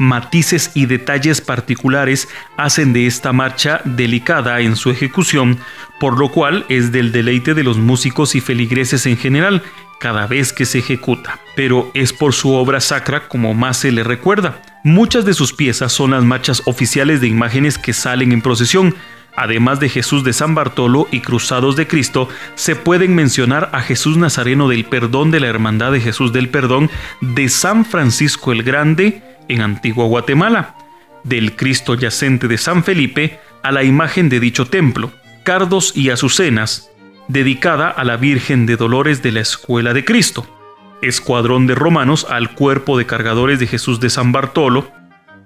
matices 0.00 0.70
y 0.74 0.86
detalles 0.86 1.42
particulares 1.42 2.28
hacen 2.56 2.94
de 2.94 3.06
esta 3.06 3.34
marcha 3.34 3.82
delicada 3.84 4.60
en 4.60 4.74
su 4.74 4.90
ejecución, 4.90 5.58
por 6.00 6.18
lo 6.18 6.30
cual 6.30 6.64
es 6.70 6.90
del 6.90 7.12
deleite 7.12 7.52
de 7.52 7.62
los 7.62 7.76
músicos 7.76 8.34
y 8.34 8.40
feligreses 8.40 9.04
en 9.04 9.18
general, 9.18 9.62
cada 10.00 10.26
vez 10.26 10.54
que 10.54 10.64
se 10.64 10.78
ejecuta, 10.78 11.38
pero 11.54 11.90
es 11.92 12.14
por 12.14 12.32
su 12.32 12.54
obra 12.54 12.80
sacra 12.80 13.28
como 13.28 13.52
más 13.52 13.76
se 13.76 13.92
le 13.92 14.02
recuerda. 14.02 14.62
Muchas 14.82 15.26
de 15.26 15.34
sus 15.34 15.52
piezas 15.52 15.92
son 15.92 16.12
las 16.12 16.24
marchas 16.24 16.62
oficiales 16.64 17.20
de 17.20 17.28
imágenes 17.28 17.76
que 17.76 17.92
salen 17.92 18.32
en 18.32 18.40
procesión. 18.40 18.94
Además 19.36 19.80
de 19.80 19.90
Jesús 19.90 20.24
de 20.24 20.32
San 20.32 20.54
Bartolo 20.54 21.08
y 21.10 21.20
Cruzados 21.20 21.76
de 21.76 21.86
Cristo, 21.86 22.30
se 22.54 22.74
pueden 22.74 23.14
mencionar 23.14 23.68
a 23.74 23.82
Jesús 23.82 24.16
Nazareno 24.16 24.66
del 24.66 24.86
Perdón 24.86 25.30
de 25.30 25.40
la 25.40 25.48
Hermandad 25.48 25.92
de 25.92 26.00
Jesús 26.00 26.32
del 26.32 26.48
Perdón 26.48 26.90
de 27.20 27.50
San 27.50 27.84
Francisco 27.84 28.50
el 28.52 28.62
Grande 28.62 29.29
en 29.52 29.62
Antigua 29.62 30.06
Guatemala, 30.06 30.76
del 31.24 31.56
Cristo 31.56 31.94
yacente 31.94 32.48
de 32.48 32.58
San 32.58 32.84
Felipe 32.84 33.40
a 33.62 33.72
la 33.72 33.84
imagen 33.84 34.28
de 34.28 34.40
dicho 34.40 34.66
templo, 34.66 35.12
cardos 35.44 35.92
y 35.94 36.10
azucenas, 36.10 36.90
dedicada 37.28 37.88
a 37.88 38.04
la 38.04 38.16
Virgen 38.16 38.66
de 38.66 38.76
Dolores 38.76 39.22
de 39.22 39.32
la 39.32 39.40
Escuela 39.40 39.92
de 39.92 40.04
Cristo, 40.04 40.46
Escuadrón 41.02 41.66
de 41.66 41.74
Romanos 41.74 42.26
al 42.28 42.54
Cuerpo 42.54 42.98
de 42.98 43.06
Cargadores 43.06 43.58
de 43.58 43.66
Jesús 43.66 44.00
de 44.00 44.10
San 44.10 44.32
Bartolo, 44.32 44.90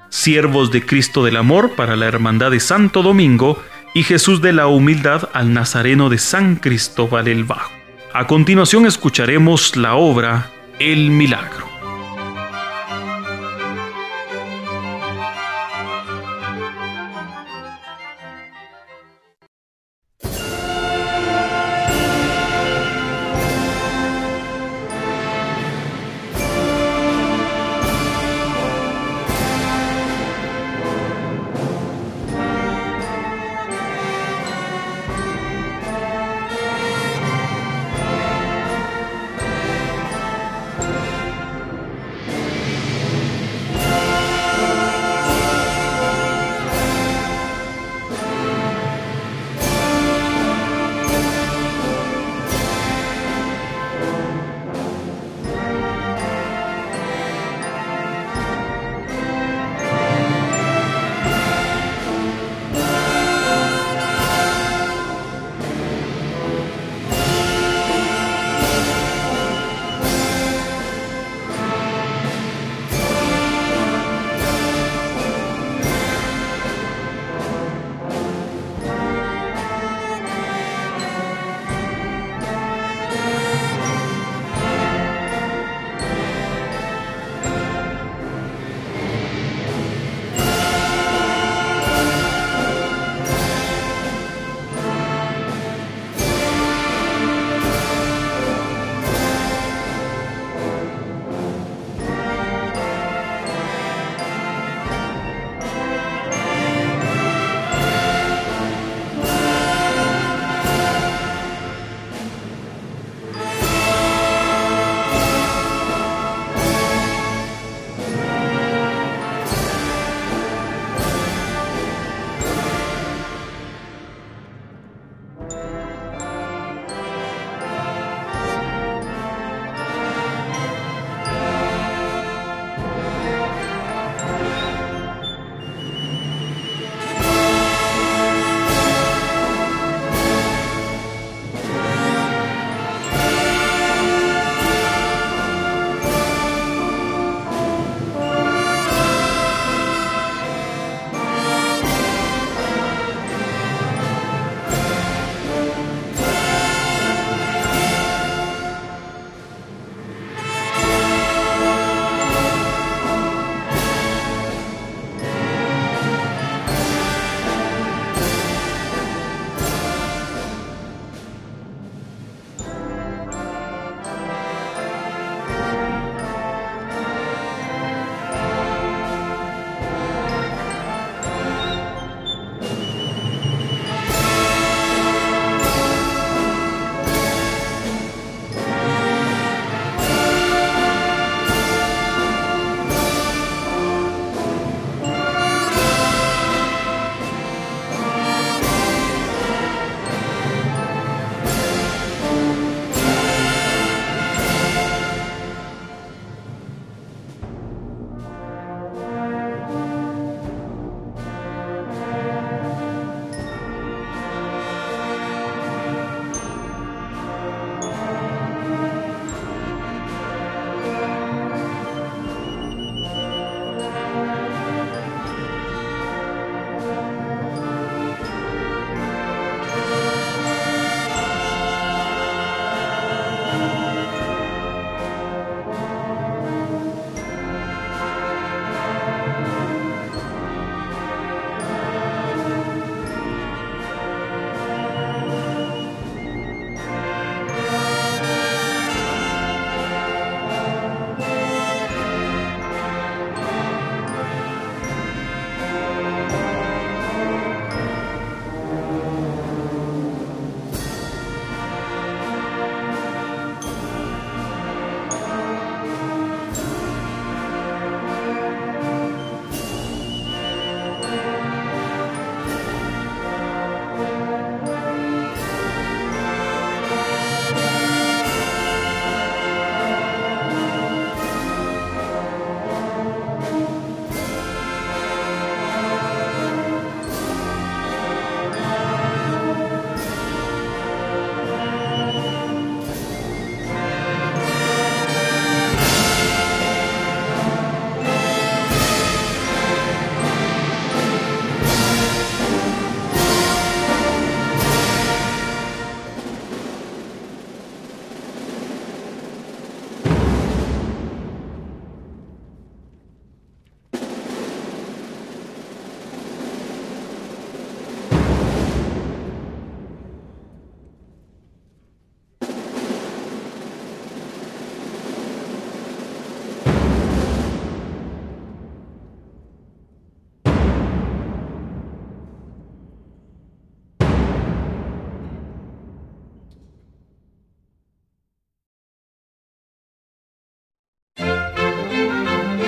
Siervos 0.08 0.70
de 0.70 0.84
Cristo 0.86 1.24
del 1.24 1.36
Amor 1.36 1.72
para 1.74 1.96
la 1.96 2.06
Hermandad 2.06 2.52
de 2.52 2.60
Santo 2.60 3.02
Domingo 3.02 3.60
y 3.94 4.02
Jesús 4.02 4.40
de 4.40 4.52
la 4.52 4.66
Humildad 4.66 5.28
al 5.32 5.52
Nazareno 5.52 6.08
de 6.08 6.18
San 6.18 6.56
Cristóbal 6.56 7.28
el 7.28 7.44
Bajo. 7.44 7.72
A 8.12 8.26
continuación 8.26 8.86
escucharemos 8.86 9.76
la 9.76 9.94
obra 9.94 10.50
El 10.78 11.10
Milagro. 11.10 11.73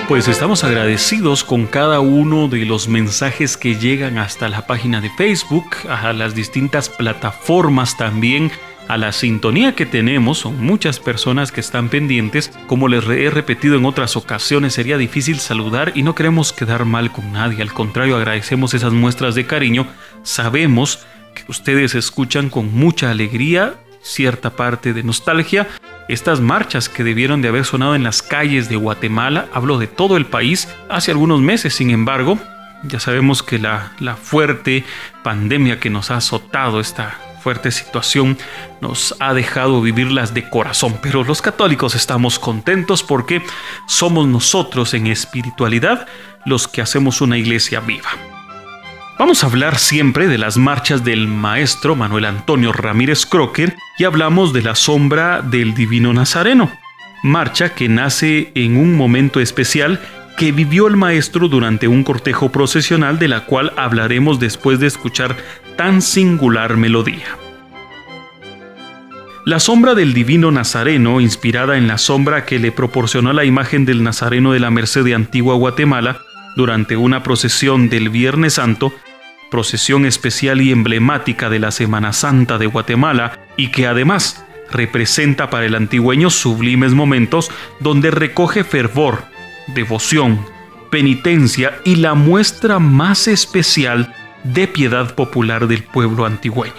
Pues 0.08 0.28
estamos 0.28 0.62
agradecidos 0.62 1.42
con 1.42 1.66
cada 1.66 1.98
uno 1.98 2.46
de 2.46 2.64
los 2.64 2.86
mensajes 2.86 3.56
que 3.56 3.74
llegan 3.74 4.18
hasta 4.18 4.48
la 4.48 4.64
página 4.64 5.00
de 5.00 5.10
Facebook, 5.10 5.66
a 5.88 6.12
las 6.12 6.32
distintas 6.32 6.88
plataformas 6.88 7.96
también, 7.96 8.52
a 8.86 8.98
la 8.98 9.10
sintonía 9.10 9.74
que 9.74 9.84
tenemos. 9.84 10.38
Son 10.38 10.64
muchas 10.64 11.00
personas 11.00 11.50
que 11.50 11.58
están 11.58 11.88
pendientes. 11.88 12.52
Como 12.68 12.86
les 12.86 13.04
he 13.04 13.30
repetido 13.30 13.76
en 13.76 13.84
otras 13.84 14.16
ocasiones, 14.16 14.74
sería 14.74 14.96
difícil 14.96 15.40
saludar 15.40 15.90
y 15.96 16.04
no 16.04 16.14
queremos 16.14 16.52
quedar 16.52 16.84
mal 16.84 17.10
con 17.10 17.32
nadie. 17.32 17.60
Al 17.60 17.72
contrario, 17.72 18.16
agradecemos 18.16 18.74
esas 18.74 18.92
muestras 18.92 19.34
de 19.34 19.44
cariño. 19.46 19.88
Sabemos 20.22 21.04
que 21.34 21.42
ustedes 21.48 21.96
escuchan 21.96 22.48
con 22.48 22.72
mucha 22.72 23.10
alegría 23.10 23.74
cierta 24.02 24.50
parte 24.50 24.92
de 24.92 25.02
nostalgia 25.02 25.66
estas 26.08 26.40
marchas 26.40 26.88
que 26.88 27.04
debieron 27.04 27.42
de 27.42 27.48
haber 27.48 27.64
sonado 27.64 27.94
en 27.94 28.04
las 28.04 28.22
calles 28.22 28.68
de 28.68 28.76
Guatemala, 28.76 29.48
hablo 29.52 29.78
de 29.78 29.86
todo 29.86 30.16
el 30.16 30.26
país, 30.26 30.68
hace 30.88 31.10
algunos 31.10 31.40
meses, 31.40 31.74
sin 31.74 31.90
embargo, 31.90 32.38
ya 32.82 33.00
sabemos 33.00 33.42
que 33.42 33.58
la, 33.58 33.92
la 33.98 34.16
fuerte 34.16 34.84
pandemia 35.22 35.80
que 35.80 35.90
nos 35.90 36.10
ha 36.10 36.16
azotado, 36.16 36.80
esta 36.80 37.18
fuerte 37.42 37.70
situación, 37.70 38.36
nos 38.80 39.14
ha 39.20 39.32
dejado 39.34 39.80
vivirlas 39.80 40.34
de 40.34 40.48
corazón, 40.48 40.98
pero 41.02 41.24
los 41.24 41.42
católicos 41.42 41.94
estamos 41.94 42.38
contentos 42.38 43.02
porque 43.02 43.42
somos 43.86 44.26
nosotros 44.26 44.94
en 44.94 45.06
espiritualidad 45.06 46.06
los 46.44 46.68
que 46.68 46.82
hacemos 46.82 47.20
una 47.20 47.38
iglesia 47.38 47.80
viva. 47.80 48.35
Vamos 49.18 49.42
a 49.42 49.46
hablar 49.46 49.78
siempre 49.78 50.26
de 50.26 50.36
las 50.36 50.58
marchas 50.58 51.02
del 51.02 51.26
maestro 51.26 51.96
Manuel 51.96 52.26
Antonio 52.26 52.70
Ramírez 52.70 53.24
Crocker 53.24 53.74
y 53.98 54.04
hablamos 54.04 54.52
de 54.52 54.60
la 54.60 54.74
sombra 54.74 55.40
del 55.40 55.72
Divino 55.72 56.12
Nazareno, 56.12 56.70
marcha 57.22 57.70
que 57.70 57.88
nace 57.88 58.52
en 58.54 58.76
un 58.76 58.94
momento 58.94 59.40
especial 59.40 60.00
que 60.36 60.52
vivió 60.52 60.86
el 60.86 60.98
maestro 60.98 61.48
durante 61.48 61.88
un 61.88 62.04
cortejo 62.04 62.52
procesional 62.52 63.18
de 63.18 63.28
la 63.28 63.46
cual 63.46 63.72
hablaremos 63.78 64.38
después 64.38 64.80
de 64.80 64.88
escuchar 64.88 65.34
tan 65.76 66.02
singular 66.02 66.76
melodía. 66.76 67.38
La 69.46 69.60
sombra 69.60 69.94
del 69.94 70.12
divino 70.12 70.50
Nazareno, 70.50 71.22
inspirada 71.22 71.78
en 71.78 71.88
la 71.88 71.96
sombra 71.96 72.44
que 72.44 72.58
le 72.58 72.70
proporcionó 72.70 73.32
la 73.32 73.46
imagen 73.46 73.86
del 73.86 74.02
Nazareno 74.02 74.52
de 74.52 74.60
la 74.60 74.70
Merced 74.70 75.04
de 75.04 75.14
Antigua 75.14 75.54
Guatemala 75.54 76.20
durante 76.56 76.96
una 76.96 77.22
procesión 77.22 77.88
del 77.88 78.08
Viernes 78.08 78.54
Santo, 78.54 78.92
procesión 79.50 80.06
especial 80.06 80.60
y 80.60 80.72
emblemática 80.72 81.48
de 81.48 81.58
la 81.58 81.70
Semana 81.70 82.12
Santa 82.12 82.58
de 82.58 82.66
Guatemala 82.66 83.38
y 83.56 83.68
que 83.68 83.86
además 83.86 84.44
representa 84.70 85.50
para 85.50 85.66
el 85.66 85.74
antigüeño 85.74 86.30
sublimes 86.30 86.92
momentos 86.92 87.50
donde 87.80 88.10
recoge 88.10 88.64
fervor, 88.64 89.24
devoción, 89.68 90.44
penitencia 90.90 91.78
y 91.84 91.96
la 91.96 92.14
muestra 92.14 92.78
más 92.78 93.28
especial 93.28 94.14
de 94.44 94.68
piedad 94.68 95.14
popular 95.14 95.66
del 95.66 95.82
pueblo 95.82 96.24
antigüeño. 96.24 96.74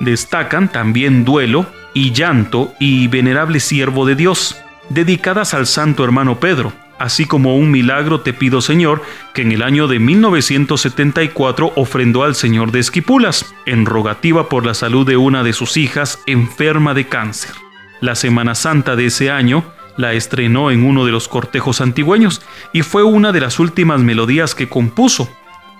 Destacan 0.00 0.70
también 0.70 1.24
duelo 1.24 1.66
y 1.94 2.12
llanto 2.12 2.74
y 2.80 3.06
venerable 3.08 3.60
siervo 3.60 4.06
de 4.06 4.16
Dios, 4.16 4.56
dedicadas 4.88 5.54
al 5.54 5.66
santo 5.66 6.04
hermano 6.04 6.40
Pedro, 6.40 6.72
así 7.02 7.26
como 7.26 7.56
un 7.56 7.70
milagro 7.70 8.20
te 8.20 8.32
pido 8.32 8.60
Señor, 8.60 9.02
que 9.34 9.42
en 9.42 9.50
el 9.50 9.62
año 9.62 9.88
de 9.88 9.98
1974 9.98 11.72
ofrendó 11.74 12.22
al 12.22 12.36
Señor 12.36 12.70
de 12.70 12.78
Esquipulas, 12.78 13.54
en 13.66 13.86
rogativa 13.86 14.48
por 14.48 14.64
la 14.64 14.74
salud 14.74 15.04
de 15.06 15.16
una 15.16 15.42
de 15.42 15.52
sus 15.52 15.76
hijas 15.76 16.20
enferma 16.26 16.94
de 16.94 17.08
cáncer. 17.08 17.52
La 18.00 18.14
Semana 18.14 18.54
Santa 18.54 18.94
de 18.94 19.06
ese 19.06 19.30
año 19.32 19.64
la 19.96 20.12
estrenó 20.12 20.70
en 20.70 20.84
uno 20.84 21.04
de 21.04 21.12
los 21.12 21.26
cortejos 21.26 21.80
antigüeños 21.80 22.40
y 22.72 22.82
fue 22.82 23.02
una 23.02 23.32
de 23.32 23.40
las 23.40 23.58
últimas 23.58 24.00
melodías 24.00 24.54
que 24.54 24.68
compuso, 24.68 25.28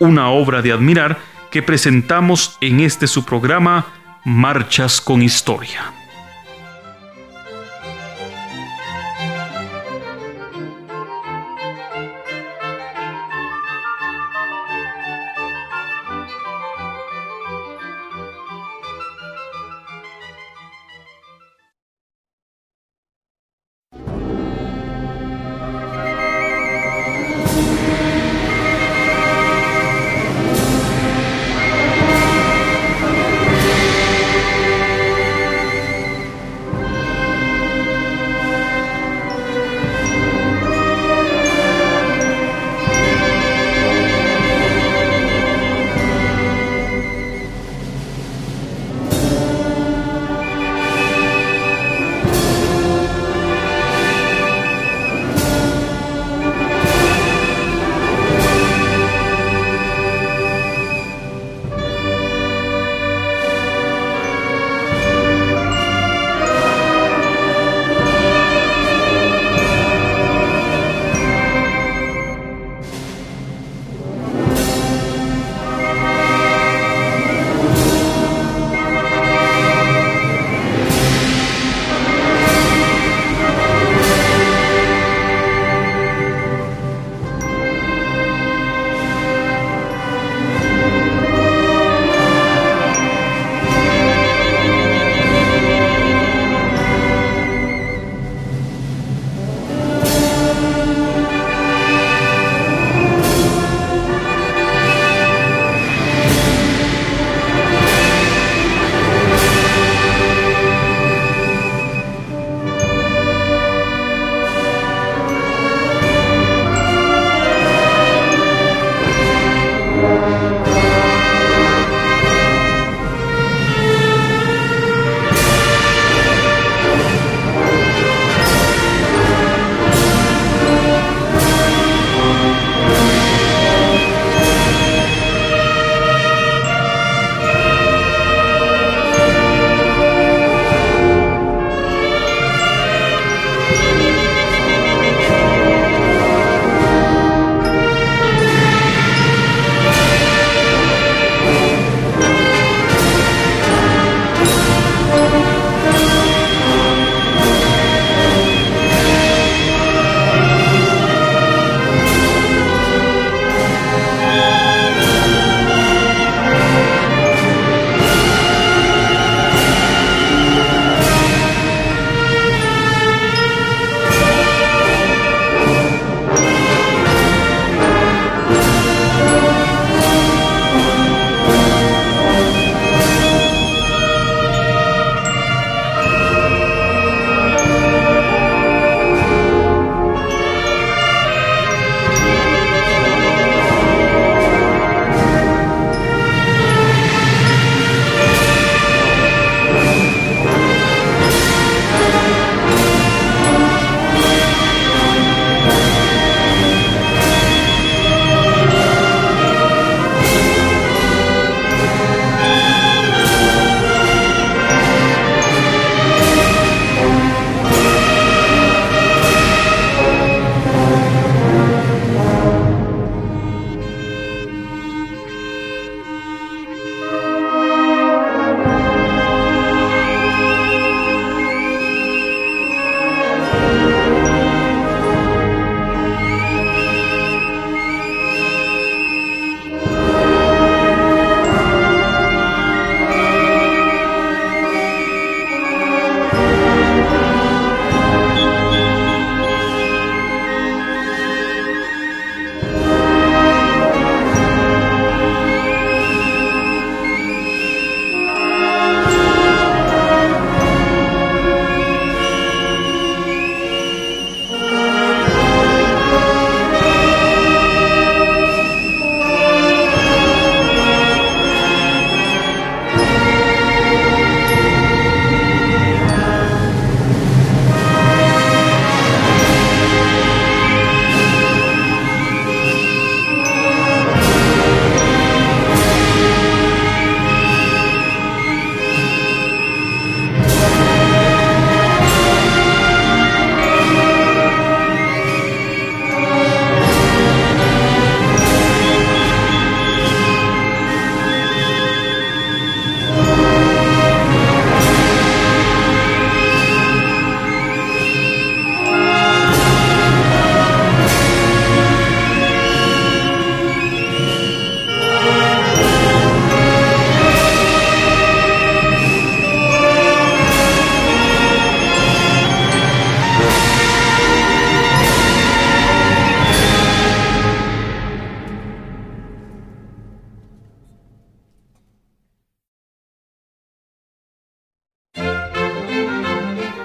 una 0.00 0.28
obra 0.28 0.60
de 0.60 0.72
admirar 0.72 1.18
que 1.52 1.62
presentamos 1.62 2.58
en 2.60 2.80
este 2.80 3.06
su 3.06 3.24
programa 3.24 3.86
Marchas 4.24 5.00
con 5.00 5.22
Historia. 5.22 6.01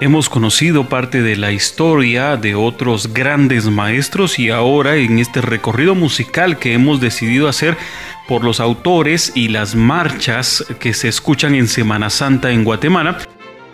Hemos 0.08 0.30
conocido 0.30 0.88
parte 0.88 1.20
de 1.20 1.36
la 1.36 1.52
historia 1.52 2.38
de 2.38 2.54
otros 2.54 3.12
grandes 3.12 3.66
maestros 3.66 4.38
y 4.38 4.48
ahora 4.48 4.96
en 4.96 5.18
este 5.18 5.42
recorrido 5.42 5.94
musical 5.94 6.58
que 6.58 6.72
hemos 6.72 6.98
decidido 6.98 7.46
hacer 7.46 7.76
por 8.26 8.42
los 8.42 8.58
autores 8.58 9.32
y 9.34 9.48
las 9.48 9.74
marchas 9.74 10.64
que 10.80 10.94
se 10.94 11.08
escuchan 11.08 11.54
en 11.54 11.68
Semana 11.68 12.08
Santa 12.08 12.52
en 12.52 12.64
Guatemala, 12.64 13.18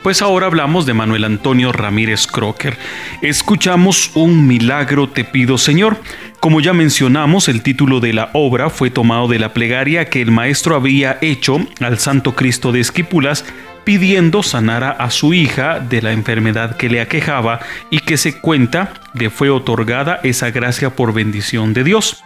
pues 0.03 0.23
ahora 0.23 0.47
hablamos 0.47 0.87
de 0.87 0.95
Manuel 0.95 1.23
Antonio 1.23 1.71
Ramírez 1.71 2.27
Crocker. 2.27 2.77
Escuchamos 3.23 4.11
Un 4.15 4.49
milagro 4.49 5.09
te 5.09 5.23
pido 5.23 5.57
Señor. 5.57 5.99
Como 6.41 6.61
ya 6.61 6.73
mencionamos, 6.73 7.49
el 7.49 7.63
título 7.63 8.01
de 8.01 8.13
la 8.13 8.31
obra 8.33 8.71
fue 8.71 8.91
tomado 8.91 9.29
de 9.29 9.39
la 9.39 9.53
plegaria 9.53 10.07
que 10.07 10.21
el 10.21 10.33
maestro 10.33 10.75
había 10.75 11.17
hecho 11.21 11.59
al 11.79 12.01
Santo 12.01 12.35
Cristo 12.35 12.73
de 12.73 12.81
Esquipulas 12.81 13.45
pidiendo 13.85 14.43
sanara 14.43 14.91
a 14.91 15.11
su 15.11 15.35
hija 15.35 15.81
de 15.81 16.03
la 16.03 16.13
enfermedad 16.13 16.77
que 16.77 16.89
le 16.89 17.01
aquejaba 17.01 17.61
y 17.91 18.01
que 18.01 18.17
se 18.17 18.41
cuenta 18.41 18.95
le 19.15 19.31
fue 19.31 19.51
otorgada 19.51 20.21
esa 20.23 20.51
gracia 20.51 20.91
por 20.91 21.13
bendición 21.13 21.73
de 21.75 21.85
Dios. 21.85 22.25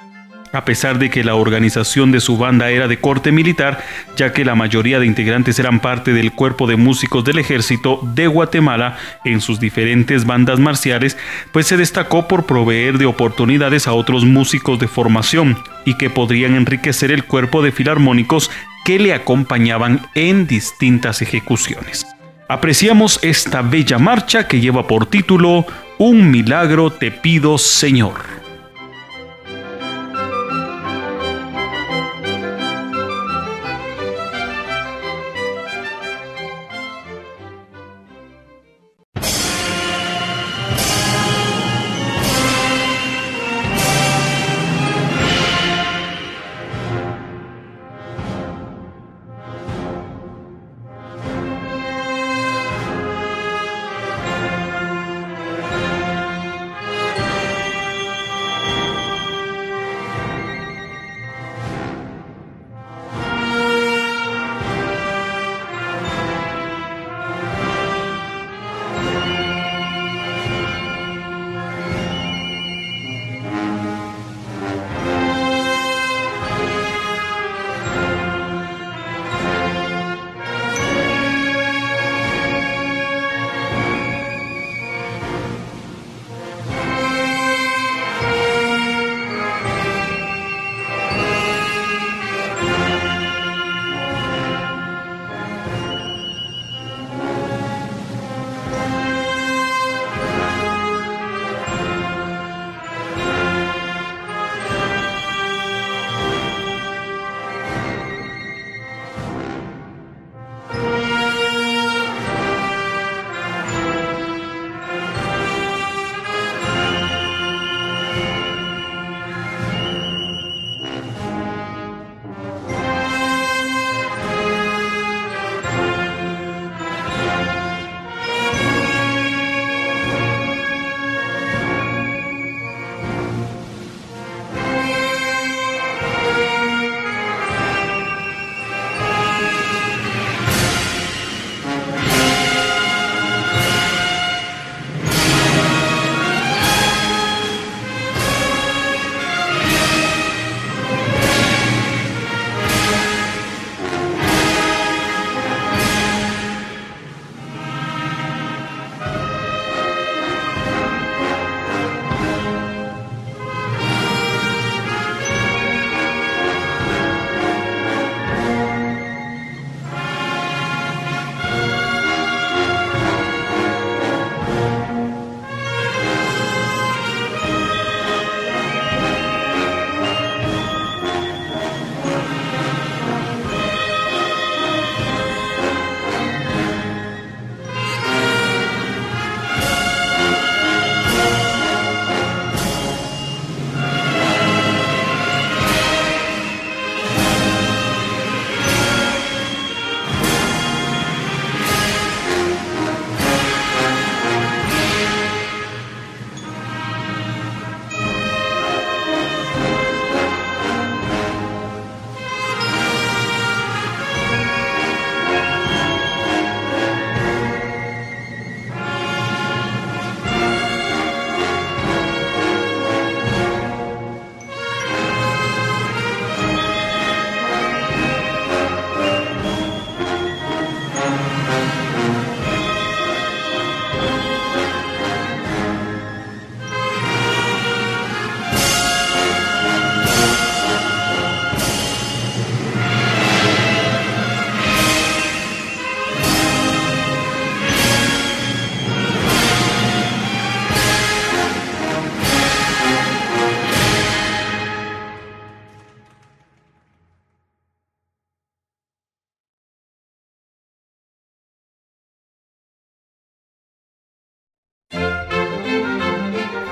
A 0.53 0.65
pesar 0.65 0.99
de 0.99 1.11
que 1.11 1.25
la 1.25 1.35
organización 1.35 2.11
de 2.11 2.21
su 2.21 2.39
banda 2.39 2.71
era 2.71 2.89
de 2.89 2.99
corte 2.99 3.33
militar, 3.33 3.85
ya 4.17 4.33
que 4.33 4.47
la 4.47 4.55
mayoría 4.55 4.99
de 4.99 5.07
integrantes 5.07 5.59
eran 5.59 5.81
parte 5.81 6.15
del 6.15 6.33
cuerpo 6.33 6.67
de 6.67 6.77
músicos 6.77 7.23
del 7.23 7.39
ejército 7.39 8.01
de 8.15 8.27
Guatemala 8.29 8.97
en 9.25 9.43
sus 9.43 9.61
diferentes 9.61 10.25
bandas 10.25 10.59
marciales, 10.59 11.19
pues 11.53 11.67
se 11.67 11.77
destacó 11.77 12.29
por 12.29 12.47
proveer 12.47 12.97
de 12.97 13.05
oportunidades 13.05 13.87
a 13.87 13.93
otros 13.93 14.25
músicos 14.25 14.79
de 14.79 14.89
formación 14.89 15.59
y 15.85 15.99
que 15.99 16.09
podrían 16.09 16.55
enriquecer 16.55 17.11
el 17.11 17.25
cuerpo 17.25 17.63
de 17.63 17.73
filarmónicos 17.73 18.51
que 18.89 18.99
le 18.99 19.13
acompañaban 19.13 20.01
en 20.15 20.47
distintas 20.47 21.21
ejecuciones. 21.21 22.07
Apreciamos 22.49 23.21
esta 23.23 23.61
bella 23.61 23.99
marcha 23.99 24.49
que 24.49 24.61
lleva 24.61 24.87
por 24.87 25.05
título 25.05 25.67
Un 25.99 26.31
milagro 26.31 26.91
te 26.91 27.11
pido 27.11 27.59
Señor. 27.59 28.38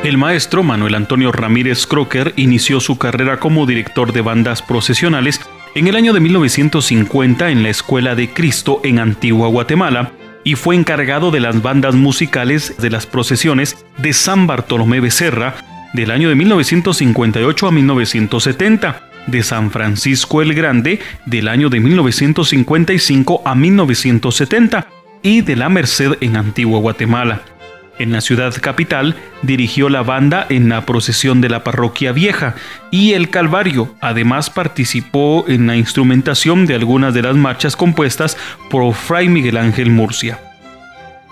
El 0.07 0.19
maestro 0.19 0.63
Manuel 0.63 0.95
Antonio 0.95 1.33
Ramírez 1.33 1.85
Crocker 1.85 2.33
inició 2.37 2.79
su 2.79 2.97
carrera 2.97 3.41
como 3.41 3.67
director 3.67 4.13
de 4.13 4.21
bandas 4.21 4.63
procesionales 4.63 5.41
en 5.75 5.89
el 5.89 5.97
año 5.97 6.13
de 6.13 6.21
1950 6.21 7.51
en 7.51 7.65
la 7.65 7.71
Escuela 7.71 8.15
de 8.15 8.33
Cristo 8.33 8.81
en 8.85 9.01
Antigua 9.01 9.49
Guatemala 9.49 10.13
y 10.45 10.55
fue 10.55 10.77
encargado 10.77 11.33
de 11.33 11.41
las 11.41 11.61
bandas 11.61 11.97
musicales 11.97 12.77
de 12.79 12.89
las 12.91 13.05
procesiones 13.05 13.85
de 13.99 14.13
San 14.13 14.47
Bartolomé 14.47 15.01
Becerra 15.01 15.57
del 15.93 16.13
año 16.13 16.29
de 16.29 16.37
1958 16.37 17.67
a 17.67 17.73
1970, 17.73 19.11
de 19.27 19.43
San 19.43 19.73
Francisco 19.73 20.41
el 20.41 20.55
Grande 20.55 21.01
del 21.25 21.49
año 21.49 21.69
de 21.69 21.81
1955 21.81 23.43
a 23.45 23.57
1970 23.57 24.87
y 25.23 25.41
de 25.41 25.57
la 25.57 25.69
Merced 25.69 26.13
en 26.21 26.37
Antigua 26.37 26.79
Guatemala. 26.79 27.56
En 27.99 28.13
la 28.13 28.21
ciudad 28.21 28.55
capital 28.61 29.17
dirigió 29.43 29.89
la 29.89 30.03
banda 30.03 30.47
en 30.51 30.69
la 30.69 30.85
procesión 30.85 31.41
de 31.41 31.49
la 31.49 31.65
parroquia 31.65 32.13
vieja 32.13 32.55
y 32.91 33.15
el 33.15 33.31
Calvario. 33.31 33.95
Además 34.01 34.51
participó 34.51 35.47
en 35.49 35.67
la 35.67 35.77
instrumentación 35.77 36.67
de 36.67 36.75
algunas 36.75 37.15
de 37.15 37.23
las 37.23 37.37
marchas 37.37 37.75
compuestas 37.75 38.37
por 38.69 38.93
Fray 38.95 39.29
Miguel 39.29 39.57
Ángel 39.57 39.91
Murcia. 39.91 40.39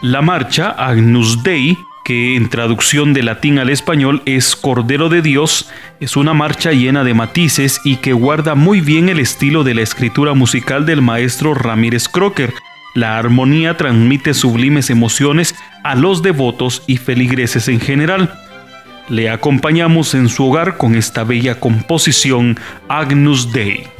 La 0.00 0.22
marcha 0.22 0.70
Agnus 0.70 1.42
Dei, 1.42 1.76
que 2.04 2.36
en 2.36 2.48
traducción 2.48 3.12
de 3.12 3.22
latín 3.22 3.58
al 3.58 3.68
español 3.70 4.22
es 4.24 4.56
Cordero 4.56 5.08
de 5.08 5.20
Dios, 5.22 5.70
es 6.00 6.16
una 6.16 6.34
marcha 6.34 6.72
llena 6.72 7.04
de 7.04 7.14
matices 7.14 7.80
y 7.84 7.96
que 7.96 8.12
guarda 8.14 8.54
muy 8.54 8.80
bien 8.80 9.08
el 9.08 9.18
estilo 9.18 9.64
de 9.64 9.74
la 9.74 9.82
escritura 9.82 10.34
musical 10.34 10.86
del 10.86 11.02
maestro 11.02 11.54
Ramírez 11.54 12.08
Crocker, 12.08 12.52
la 12.94 13.18
armonía 13.18 13.76
transmite 13.76 14.34
sublimes 14.34 14.88
emociones 14.88 15.54
a 15.82 15.94
los 15.94 16.22
devotos 16.22 16.82
y 16.86 16.96
feligreses 16.96 17.68
en 17.68 17.80
general. 17.80 18.32
Le 19.08 19.28
acompañamos 19.28 20.14
en 20.14 20.28
su 20.28 20.46
hogar 20.46 20.76
con 20.78 20.94
esta 20.94 21.24
bella 21.24 21.60
composición 21.60 22.58
Agnus 22.88 23.52
Dei. 23.52 23.93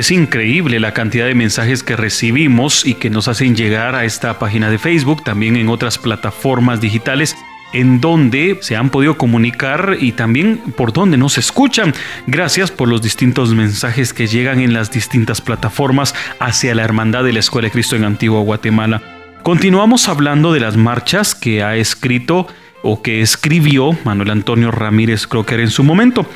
Es 0.00 0.10
increíble 0.10 0.80
la 0.80 0.94
cantidad 0.94 1.26
de 1.26 1.34
mensajes 1.34 1.82
que 1.82 1.94
recibimos 1.94 2.86
y 2.86 2.94
que 2.94 3.10
nos 3.10 3.28
hacen 3.28 3.54
llegar 3.54 3.94
a 3.94 4.06
esta 4.06 4.38
página 4.38 4.70
de 4.70 4.78
Facebook, 4.78 5.22
también 5.24 5.56
en 5.56 5.68
otras 5.68 5.98
plataformas 5.98 6.80
digitales 6.80 7.36
en 7.74 8.00
donde 8.00 8.56
se 8.62 8.76
han 8.76 8.88
podido 8.88 9.18
comunicar 9.18 9.98
y 10.00 10.12
también 10.12 10.56
por 10.74 10.94
donde 10.94 11.18
nos 11.18 11.36
escuchan. 11.36 11.92
Gracias 12.26 12.70
por 12.70 12.88
los 12.88 13.02
distintos 13.02 13.52
mensajes 13.52 14.14
que 14.14 14.26
llegan 14.26 14.60
en 14.60 14.72
las 14.72 14.90
distintas 14.90 15.42
plataformas 15.42 16.14
hacia 16.38 16.74
la 16.74 16.82
Hermandad 16.82 17.22
de 17.22 17.34
la 17.34 17.40
Escuela 17.40 17.66
de 17.68 17.72
Cristo 17.72 17.94
en 17.94 18.04
Antigua 18.04 18.40
Guatemala. 18.40 19.02
Continuamos 19.42 20.08
hablando 20.08 20.54
de 20.54 20.60
las 20.60 20.78
marchas 20.78 21.34
que 21.34 21.62
ha 21.62 21.76
escrito 21.76 22.46
o 22.82 23.02
que 23.02 23.20
escribió 23.20 23.90
Manuel 24.04 24.30
Antonio 24.30 24.70
Ramírez 24.70 25.26
Crocker 25.26 25.60
en 25.60 25.68
su 25.68 25.84
momento. 25.84 26.26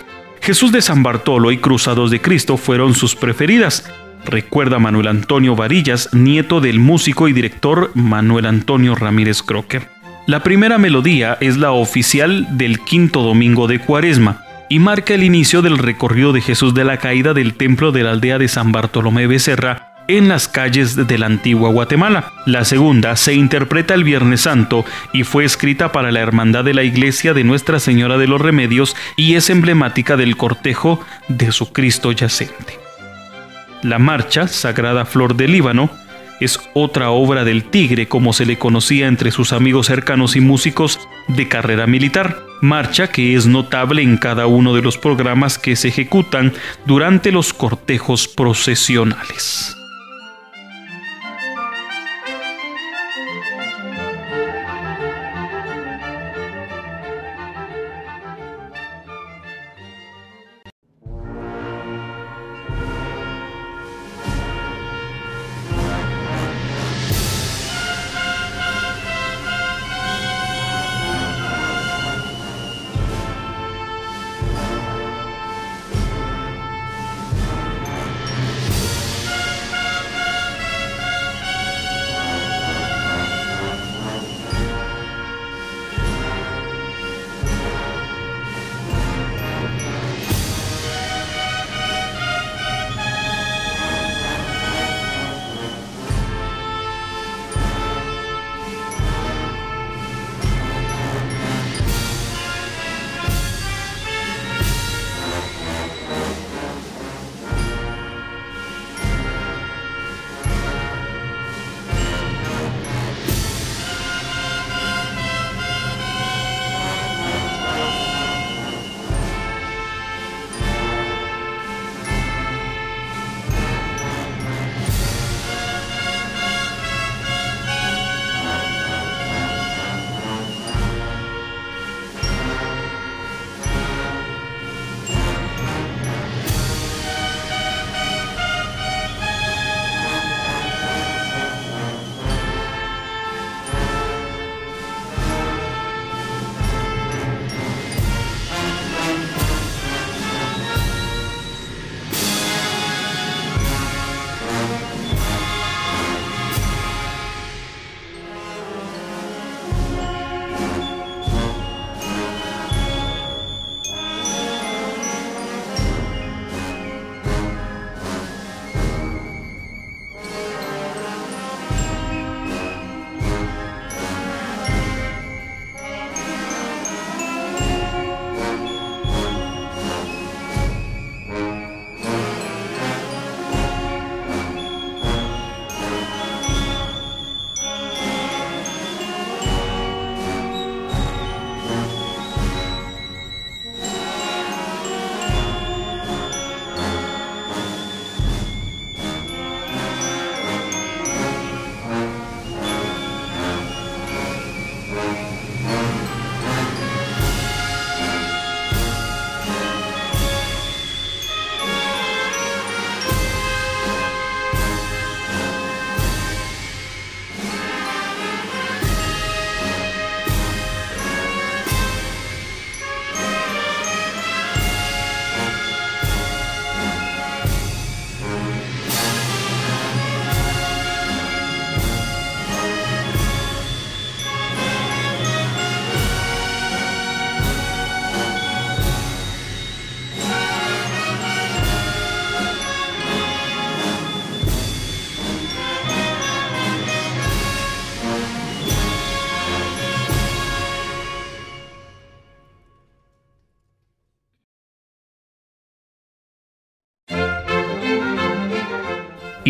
Jesús 0.45 0.73
de 0.73 0.83
San 0.83 1.03
Bartolo 1.03 1.53
y 1.53 1.57
Cruzados 1.57 2.11
de 2.11 2.21
Cristo 2.21 2.59
fueron 2.59 2.95
sus 2.95 3.17
preferidas. 3.17 3.91
Recuerda 4.27 4.79
Manuel 4.79 5.07
Antonio 5.07 5.57
Varillas, 5.57 6.13
nieto 6.13 6.61
del 6.61 6.81
músico 6.81 7.29
y 7.29 7.33
director 7.33 7.91
Manuel 7.95 8.45
Antonio 8.45 8.95
Ramírez 8.95 9.43
Crocker. 9.43 9.89
La 10.27 10.43
primera 10.43 10.77
melodía 10.77 11.39
es 11.41 11.57
la 11.57 11.73
oficial 11.73 12.59
del 12.59 12.81
quinto 12.81 13.23
domingo 13.23 13.69
de 13.69 13.79
Cuaresma 13.79 14.45
y 14.69 14.81
marca 14.81 15.15
el 15.15 15.23
inicio 15.23 15.63
del 15.63 15.79
recorrido 15.79 16.35
de 16.35 16.43
Jesús 16.43 16.75
de 16.75 16.85
la 16.85 16.99
caída 16.99 17.33
del 17.33 17.55
templo 17.55 17.91
de 17.91 18.03
la 18.03 18.11
aldea 18.11 18.39
de 18.39 18.49
San 18.49 18.71
Bartolomé 18.71 19.27
Becerra 19.27 19.94
en 20.09 20.29
las 20.29 20.49
calles 20.49 20.97
de 20.97 21.19
la 21.19 21.27
antigua 21.27 21.71
Guatemala. 21.71 22.33
La 22.47 22.65
segunda 22.65 23.17
se 23.17 23.35
interpreta 23.35 23.95
el 23.95 24.05
Viernes 24.05 24.43
Santo 24.43 24.85
y 25.13 25.25
fue 25.25 25.45
escrita 25.45 25.93
para 25.93 26.13
la 26.13 26.21
Hermandad 26.21 26.65
de 26.65 26.75
la 26.75 26.83
Iglesia 26.83 27.35
de 27.35 27.45
Nuestra 27.45 27.81
Señora 27.81 28.19
de 28.19 28.27
los 28.27 28.41
Remedios 28.41 28.97
y 29.17 29.35
es 29.35 29.51
emblemática 29.51 30.17
del 30.17 30.37
cortejo 30.37 31.01
de 31.29 31.53
su 31.53 31.73
Cristo 31.73 32.13
yacente. 32.13 32.79
La 33.83 33.99
marcha, 33.99 34.49
Sagrada 34.49 35.05
Flor 35.05 35.37
del 35.37 35.53
Líbano, 35.53 35.91
es 36.41 36.59
otra 36.75 37.11
obra 37.11 37.45
del 37.45 37.65
Tigre 37.65 38.09
como 38.09 38.33
se 38.33 38.47
le 38.47 38.59
conocía 38.59 39.07
entre 39.07 39.31
sus 39.31 39.53
amigos 39.53 39.87
cercanos 39.87 40.37
y 40.37 40.41
músicos 40.41 40.99
de 41.29 41.49
carrera 41.49 41.87
militar, 41.87 42.43
marcha 42.61 43.09
que 43.09 43.35
es 43.35 43.47
notable 43.47 44.03
en 44.03 44.17
cada 44.17 44.47
uno 44.47 44.75
de 44.75 44.83
los 44.83 44.99
programas 44.99 45.59
que 45.59 45.77
se 45.77 45.89
ejecutan 45.89 46.53
durante 46.87 47.31
los 47.31 47.53
cortejos 47.53 48.27
procesionales. 48.29 49.77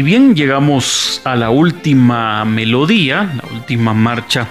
Bien, 0.05 0.37
llegamos 0.37 1.21
a 1.25 1.35
la 1.35 1.51
última 1.51 2.45
melodía, 2.45 3.33
la 3.43 3.57
última 3.57 3.95
marcha. 3.95 4.49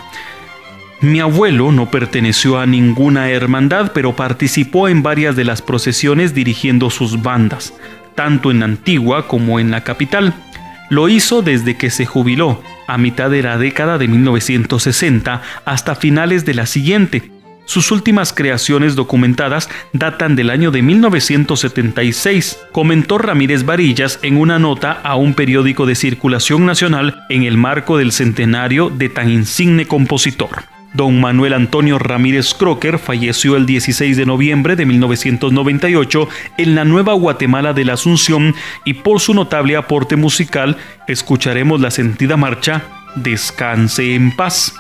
Mi 1.00 1.20
abuelo 1.20 1.72
no 1.72 1.90
perteneció 1.92 2.60
a 2.60 2.66
ninguna 2.66 3.30
hermandad, 3.30 3.92
pero 3.94 4.16
participó 4.16 4.90
en 4.90 5.04
varias 5.04 5.36
de 5.36 5.44
las 5.44 5.62
procesiones 5.62 6.34
dirigiendo 6.34 6.90
sus 6.90 7.22
bandas. 7.22 7.74
tanto 8.16 8.52
en 8.52 8.62
Antigua 8.62 9.28
como 9.28 9.60
en 9.60 9.72
la 9.72 9.84
capital. 9.84 10.36
Lo 10.92 11.10
hizo 11.10 11.42
desde 11.42 11.78
que 11.78 11.90
se 11.90 12.06
jubiló, 12.06 12.62
a 12.86 13.00
mitad 13.00 13.32
de 13.32 13.42
la 13.42 13.58
década 13.58 13.98
de 13.98 14.08
1960 14.08 15.42
hasta 15.66 15.96
finales 15.96 16.46
de 16.46 16.54
la 16.54 16.68
siguiente. 16.68 17.33
Sus 17.66 17.92
últimas 17.92 18.34
creaciones 18.34 18.96
documentadas 18.96 19.70
datan 19.94 20.36
del 20.36 20.50
año 20.50 20.70
de 20.72 20.82
1976, 20.82 22.60
comentó 22.72 23.18
Ramírez 23.18 23.64
Varillas 23.66 24.20
en 24.22 24.38
una 24.38 24.60
nota 24.60 24.92
a 24.92 25.16
un 25.16 25.34
periódico 25.34 25.86
de 25.86 25.96
circulación 25.96 26.66
nacional 26.66 27.24
en 27.30 27.44
el 27.44 27.58
marco 27.58 27.98
del 27.98 28.12
centenario 28.12 28.90
de 28.90 29.10
tan 29.10 29.30
insigne 29.30 29.86
compositor. 29.88 30.64
Don 30.94 31.20
Manuel 31.20 31.54
Antonio 31.54 31.98
Ramírez 31.98 32.54
Crocker 32.54 33.00
falleció 33.00 33.56
el 33.56 33.66
16 33.66 34.16
de 34.16 34.26
noviembre 34.28 34.76
de 34.76 34.86
1998 34.86 36.30
en 36.58 36.76
la 36.76 36.86
Nueva 36.86 37.14
Guatemala 37.14 37.74
de 37.74 37.86
la 37.86 37.94
Asunción 37.94 38.54
y 38.86 38.94
por 38.94 39.20
su 39.20 39.34
notable 39.34 39.76
aporte 39.76 40.16
musical 40.16 40.78
escucharemos 41.08 41.82
la 41.82 41.90
sentida 41.90 42.38
marcha 42.38 42.84
Descanse 43.16 44.14
en 44.14 44.36
paz 44.36 44.74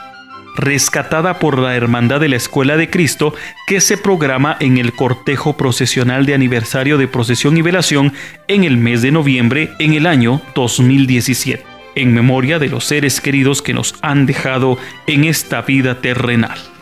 rescatada 0.55 1.39
por 1.39 1.59
la 1.59 1.75
Hermandad 1.75 2.19
de 2.19 2.29
la 2.29 2.35
Escuela 2.35 2.77
de 2.77 2.89
Cristo, 2.89 3.33
que 3.67 3.81
se 3.81 3.97
programa 3.97 4.57
en 4.59 4.77
el 4.77 4.93
cortejo 4.93 5.57
procesional 5.57 6.25
de 6.25 6.33
aniversario 6.33 6.97
de 6.97 7.07
procesión 7.07 7.57
y 7.57 7.61
velación 7.61 8.13
en 8.47 8.63
el 8.63 8.77
mes 8.77 9.01
de 9.01 9.11
noviembre 9.11 9.71
en 9.79 9.93
el 9.93 10.07
año 10.07 10.41
2017 10.55 11.73
en 11.95 12.13
memoria 12.13 12.57
de 12.57 12.69
los 12.69 12.85
seres 12.85 13.21
queridos 13.21 13.61
que 13.61 13.73
nos 13.73 13.95
han 14.01 14.25
dejado 14.25 14.79
en 15.05 15.25
esta 15.25 15.61
vida 15.61 16.01
terrenal. 16.01 16.72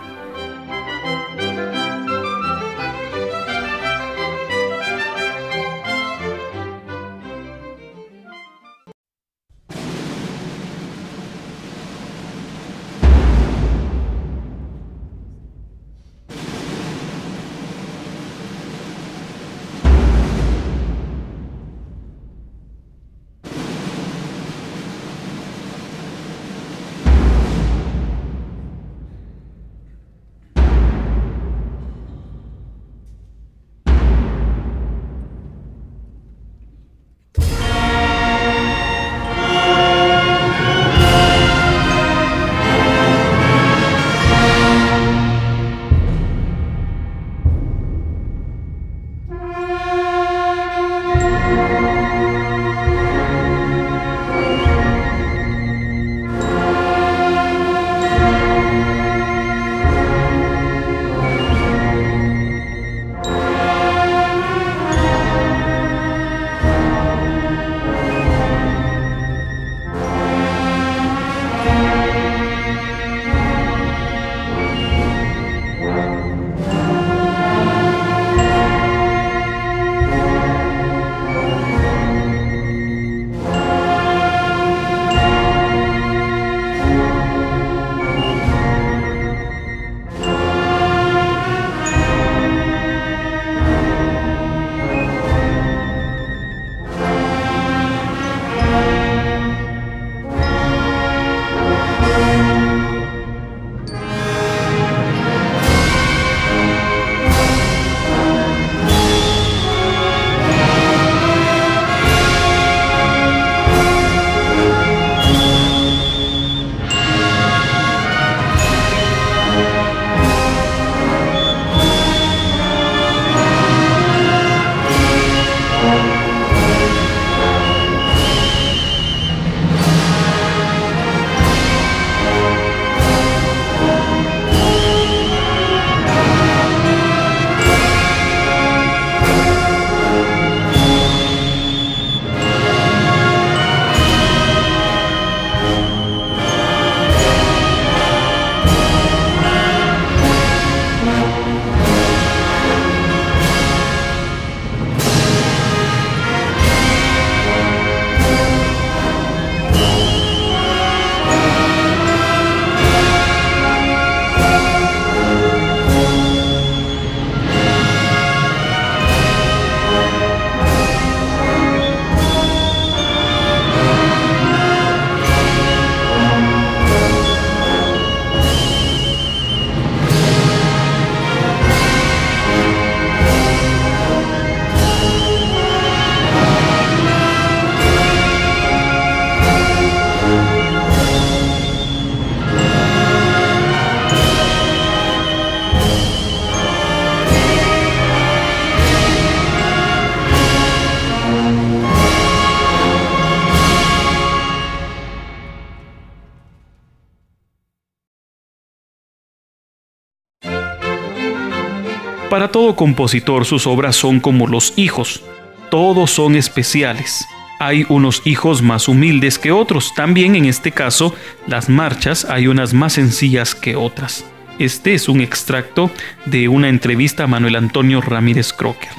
Para 212.32 212.48
todo 212.48 212.78
compositor 212.78 213.44
sus 213.44 213.68
obras 213.68 213.98
son 213.98 214.22
como 214.22 214.48
los 214.48 214.72
hijos, 214.78 215.22
todos 215.70 216.12
son 216.12 216.38
especiales. 216.38 217.26
Hay 217.60 217.86
unos 217.90 218.22
hijos 218.24 218.62
más 218.62 218.88
humildes 218.88 219.38
que 219.38 219.52
otros, 219.52 219.94
también 219.96 220.38
en 220.38 220.46
este 220.46 220.72
caso 220.72 221.14
las 221.46 221.68
marchas 221.68 222.24
hay 222.24 222.48
unas 222.48 222.74
más 222.74 222.94
sencillas 222.94 223.54
que 223.54 223.76
otras. 223.76 224.24
Este 224.60 224.94
es 224.94 225.10
un 225.10 225.20
extracto 225.20 225.92
de 226.26 226.48
una 226.48 226.70
entrevista 226.70 227.26
a 227.26 227.28
Manuel 227.28 227.58
Antonio 227.58 228.00
Ramírez 228.00 228.54
Crocker. 228.54 228.92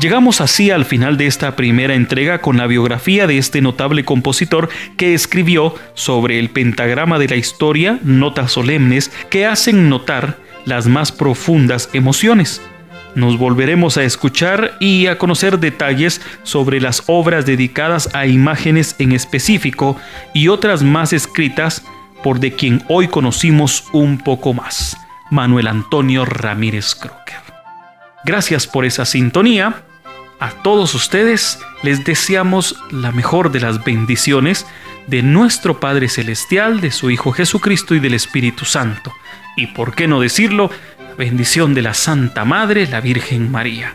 Llegamos 0.00 0.40
así 0.40 0.70
al 0.70 0.86
final 0.86 1.18
de 1.18 1.26
esta 1.26 1.56
primera 1.56 1.94
entrega 1.94 2.40
con 2.40 2.56
la 2.56 2.66
biografía 2.66 3.26
de 3.26 3.36
este 3.36 3.60
notable 3.60 4.06
compositor 4.06 4.70
que 4.96 5.12
escribió 5.12 5.74
sobre 5.92 6.38
el 6.38 6.48
pentagrama 6.48 7.18
de 7.18 7.28
la 7.28 7.36
historia 7.36 7.98
notas 8.02 8.52
solemnes 8.52 9.12
que 9.28 9.44
hacen 9.44 9.90
notar 9.90 10.43
las 10.64 10.86
más 10.86 11.12
profundas 11.12 11.88
emociones. 11.92 12.60
nos 13.14 13.38
volveremos 13.38 13.96
a 13.96 14.02
escuchar 14.02 14.76
y 14.80 15.06
a 15.06 15.18
conocer 15.18 15.60
detalles 15.60 16.20
sobre 16.42 16.80
las 16.80 17.04
obras 17.06 17.46
dedicadas 17.46 18.12
a 18.12 18.26
imágenes 18.26 18.96
en 18.98 19.12
específico 19.12 19.96
y 20.32 20.48
otras 20.48 20.82
más 20.82 21.12
escritas 21.12 21.84
por 22.24 22.40
de 22.40 22.54
quien 22.54 22.82
hoy 22.88 23.06
conocimos 23.06 23.84
un 23.92 24.18
poco 24.18 24.52
más, 24.52 24.96
Manuel 25.30 25.68
Antonio 25.68 26.24
Ramírez 26.24 26.94
Crocker. 26.96 27.44
Gracias 28.24 28.66
por 28.66 28.84
esa 28.84 29.04
sintonía. 29.04 29.84
A 30.40 30.50
todos 30.62 30.94
ustedes 30.94 31.60
les 31.82 32.04
deseamos 32.04 32.76
la 32.90 33.12
mejor 33.12 33.52
de 33.52 33.60
las 33.60 33.84
bendiciones 33.84 34.66
de 35.06 35.22
nuestro 35.22 35.78
Padre 35.80 36.08
Celestial, 36.08 36.80
de 36.80 36.90
su 36.90 37.10
Hijo 37.10 37.32
Jesucristo 37.32 37.94
y 37.94 38.00
del 38.00 38.14
Espíritu 38.14 38.64
Santo. 38.64 39.12
Y 39.56 39.68
por 39.68 39.94
qué 39.94 40.08
no 40.08 40.20
decirlo, 40.20 40.70
bendición 41.16 41.74
de 41.74 41.82
la 41.82 41.94
Santa 41.94 42.44
Madre, 42.44 42.86
la 42.86 43.00
Virgen 43.00 43.50
María. 43.50 43.94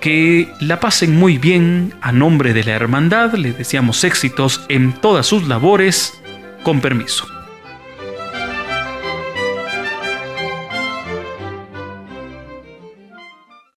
Que 0.00 0.48
la 0.60 0.80
pasen 0.80 1.14
muy 1.14 1.38
bien 1.38 1.92
a 2.00 2.12
nombre 2.12 2.54
de 2.54 2.64
la 2.64 2.72
Hermandad, 2.72 3.34
le 3.34 3.52
deseamos 3.52 4.04
éxitos 4.04 4.64
en 4.68 4.92
todas 4.92 5.26
sus 5.26 5.46
labores, 5.46 6.20
con 6.62 6.80
permiso. 6.80 7.39